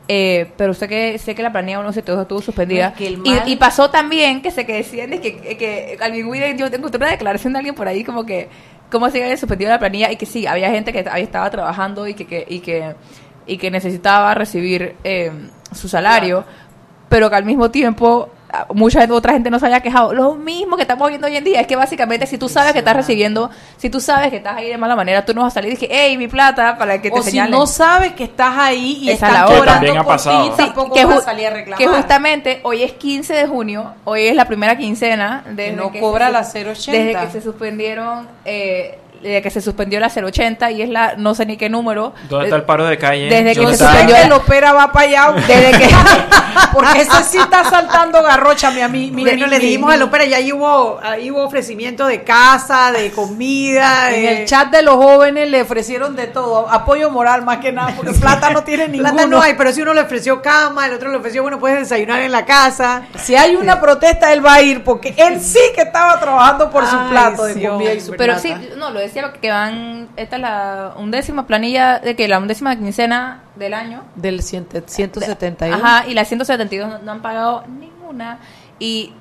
[0.07, 2.95] Eh, pero usted que sé que la planilla 172 estuvo suspendida.
[2.99, 7.61] y, pasó también que se que decían que, que, alguien, yo tengo una declaración de
[7.61, 8.49] alguien por ahí como que
[8.91, 12.07] cómo se había suspendido la planilla y que sí, había gente que ahí estaba trabajando
[12.07, 12.95] y que, que, y que,
[13.47, 15.33] y que necesitaba recibir eh,
[15.73, 16.45] su salario,
[17.09, 18.29] pero que al mismo tiempo
[18.75, 20.13] mucha otra gente no se haya quejado.
[20.13, 22.81] Lo mismo que estamos viendo hoy en día es que básicamente si tú sabes que
[22.81, 25.55] estás recibiendo, si tú sabes que estás ahí de mala manera, tú no vas a
[25.55, 28.57] salir y dije, hey, mi plata, para que te o si no sabes que estás
[28.57, 29.75] ahí y estás la hora.
[29.75, 30.55] También ha pasado.
[30.93, 31.79] que, vas a salir a reclamar.
[31.79, 36.31] que justamente hoy es 15 de junio, hoy es la primera quincena de no cobra
[36.31, 36.93] la 080.
[36.93, 38.99] Desde que se suspendieron eh,
[39.33, 42.13] de que se suspendió la 080 y es la no sé ni qué número.
[42.29, 43.29] ¿Dónde está el paro de calle?
[43.29, 45.33] Desde que se suspendió el opera va para allá.
[45.47, 45.89] Desde que
[46.73, 49.17] porque ese sí está saltando garrocha mi amigo.
[49.21, 54.15] Bueno, le dijimos al opera ya ahí hubo ahí hubo ofrecimiento de casa, de comida,
[54.15, 57.95] en el chat de los jóvenes le ofrecieron de todo, apoyo moral más que nada,
[57.97, 59.13] porque plata no tiene ninguno.
[59.13, 61.79] Plata no hay, pero si uno le ofreció cama, el otro le ofreció, bueno, puedes
[61.79, 63.07] desayunar en la casa.
[63.23, 66.87] Si hay una protesta él va a ir porque él sí que estaba trabajando por
[66.87, 70.43] su plato de comida y su Pero sí, no, lo decía que van, esta es
[70.43, 74.05] la undécima planilla, de que la undécima quincena del año.
[74.17, 75.75] Del 171.
[75.75, 78.39] Ajá, y la 172 no han pagado ninguna.
[78.79, 79.13] Y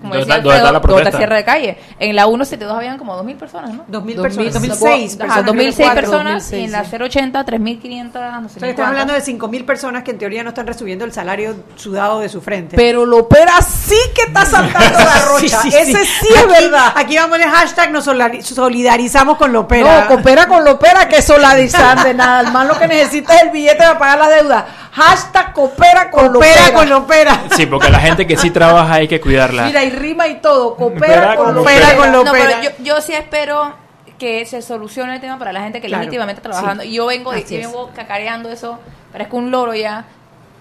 [0.00, 1.18] como decía Alfredo, la protesta?
[1.18, 1.78] cierre de calle.
[1.98, 3.84] En la 172 habían como 2.000 personas, ¿no?
[3.86, 4.52] 2.000 personas.
[4.54, 5.18] 2006.
[5.20, 6.52] Ajá, 2.006 personas.
[6.52, 8.56] y en la 080, 3.500, no sé.
[8.56, 11.54] O sea, estamos hablando de 5.000 personas que en teoría no están recibiendo el salario
[11.76, 12.76] sudado de su frente.
[12.76, 15.60] Pero Lopera sí que está saltando la rocha.
[15.66, 16.92] Ese sí es verdad.
[16.96, 20.02] Aquí vamos en el hashtag, nos solidarizamos con Lopera.
[20.02, 22.40] No, coopera con Lopera, que solidarizar de nada.
[22.40, 24.66] El más lo que necesita es el billete para pagar la deuda.
[24.92, 27.42] Hashtag coopera con coopera con Lopera.
[27.56, 29.64] Sí, porque la gente que sí trabaja hay que cuidarla.
[29.64, 30.76] Mira, rima y todo.
[30.76, 33.74] Coopera con, lo yo, yo sí espero
[34.18, 36.84] que se solucione el tema para la gente que legítimamente está trabajando.
[36.84, 38.78] Y yo vengo, yo vengo cacareando eso,
[39.12, 40.04] parezco un loro ya,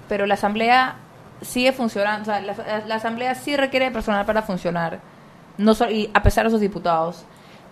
[0.08, 0.96] pero la asamblea
[1.42, 5.00] sigue funcionando, o sea, la, la asamblea sí requiere personal para funcionar,
[5.58, 7.26] no y a pesar de sus diputados.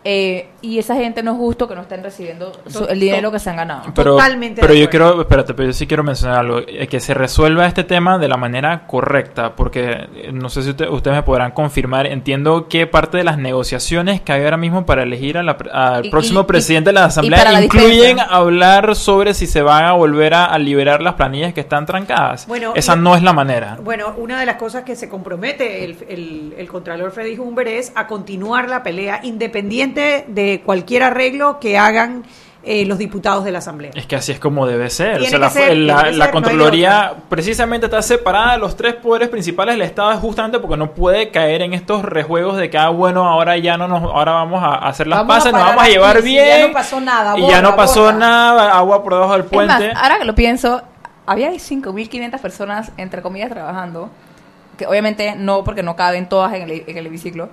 [0.10, 2.54] Eh, y esa gente no es justo que no estén recibiendo
[2.88, 3.92] el dinero que se han ganado.
[3.94, 4.62] Pero, Totalmente.
[4.62, 7.84] Pero yo quiero, espérate, pero yo sí quiero mencionar algo, eh, que se resuelva este
[7.84, 12.70] tema de la manera correcta, porque eh, no sé si ustedes me podrán confirmar, entiendo
[12.70, 16.94] que parte de las negociaciones que hay ahora mismo para elegir al próximo presidente de
[16.94, 21.60] la Asamblea incluyen hablar sobre si se van a volver a, liberar las planillas que
[21.60, 22.48] están trancadas.
[22.48, 23.78] Bueno, esa no es la manera.
[23.84, 27.92] Bueno, una de las cosas que se compromete el, el, el Contralor Freddy Humber es
[27.94, 32.24] a continuar la pelea independiente de cualquier arreglo que hagan
[32.70, 33.92] eh, los diputados de la Asamblea.
[33.96, 35.22] Es que así es como debe ser.
[35.32, 40.76] la, la, Contraloría precisamente está separada de los tres poderes principales del Estado justamente porque
[40.76, 44.34] no puede caer en estos rejuegos de que, ah, bueno, ahora ya no nos, ahora
[44.34, 46.44] vamos a hacer las pases, nos vamos a llevar bien.
[46.44, 47.40] Y ya no pasó nada.
[47.40, 49.94] y ya no pasó nada, agua por debajo del puente.
[49.96, 50.82] ahora que lo pienso,
[51.26, 54.10] había 5.500 personas, entre comillas, trabajando,
[54.78, 57.48] que obviamente no, porque no caben todas en el, en el hemiciclo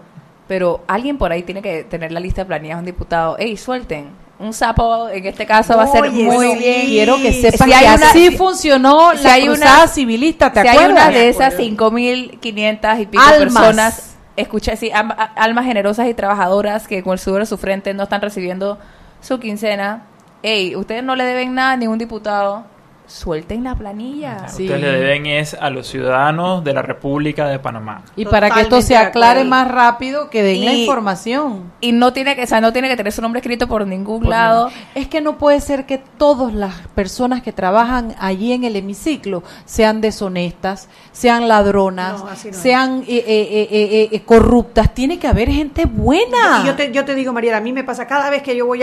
[0.46, 3.36] pero alguien por ahí tiene que tener la lista de un diputado.
[3.38, 4.24] ¡Ey, suelten!
[4.38, 6.86] Un sapo, en este caso, va a ser muy bien.
[6.86, 10.86] Quiero que sepan que así funcionó la hay una, civilista, ¿te si acuerdas?
[10.86, 17.02] hay una de esas 5.500 y pico personas, escucha, sí, almas generosas y trabajadoras que
[17.02, 18.78] con el sudor de su frente no están recibiendo
[19.20, 20.02] su quincena.
[20.42, 22.73] ¡Ey, ustedes no le deben nada a ningún diputado!
[23.06, 24.46] Suelten la planilla.
[24.46, 28.02] Ustedes le deben es a los ciudadanos de la República de Panamá.
[28.16, 31.72] Y para que esto se aclare más rápido, que den la información.
[31.80, 34.28] Y no tiene que, o sea, no tiene que tener su nombre escrito por ningún
[34.28, 34.70] lado.
[34.94, 39.42] Es que no puede ser que todas las personas que trabajan allí en el hemiciclo
[39.64, 44.94] sean deshonestas, sean ladronas, sean eh, eh, eh, corruptas.
[44.94, 46.62] Tiene que haber gente buena.
[46.62, 48.66] Y yo te, yo te digo, María, a mí me pasa cada vez que yo
[48.66, 48.82] voy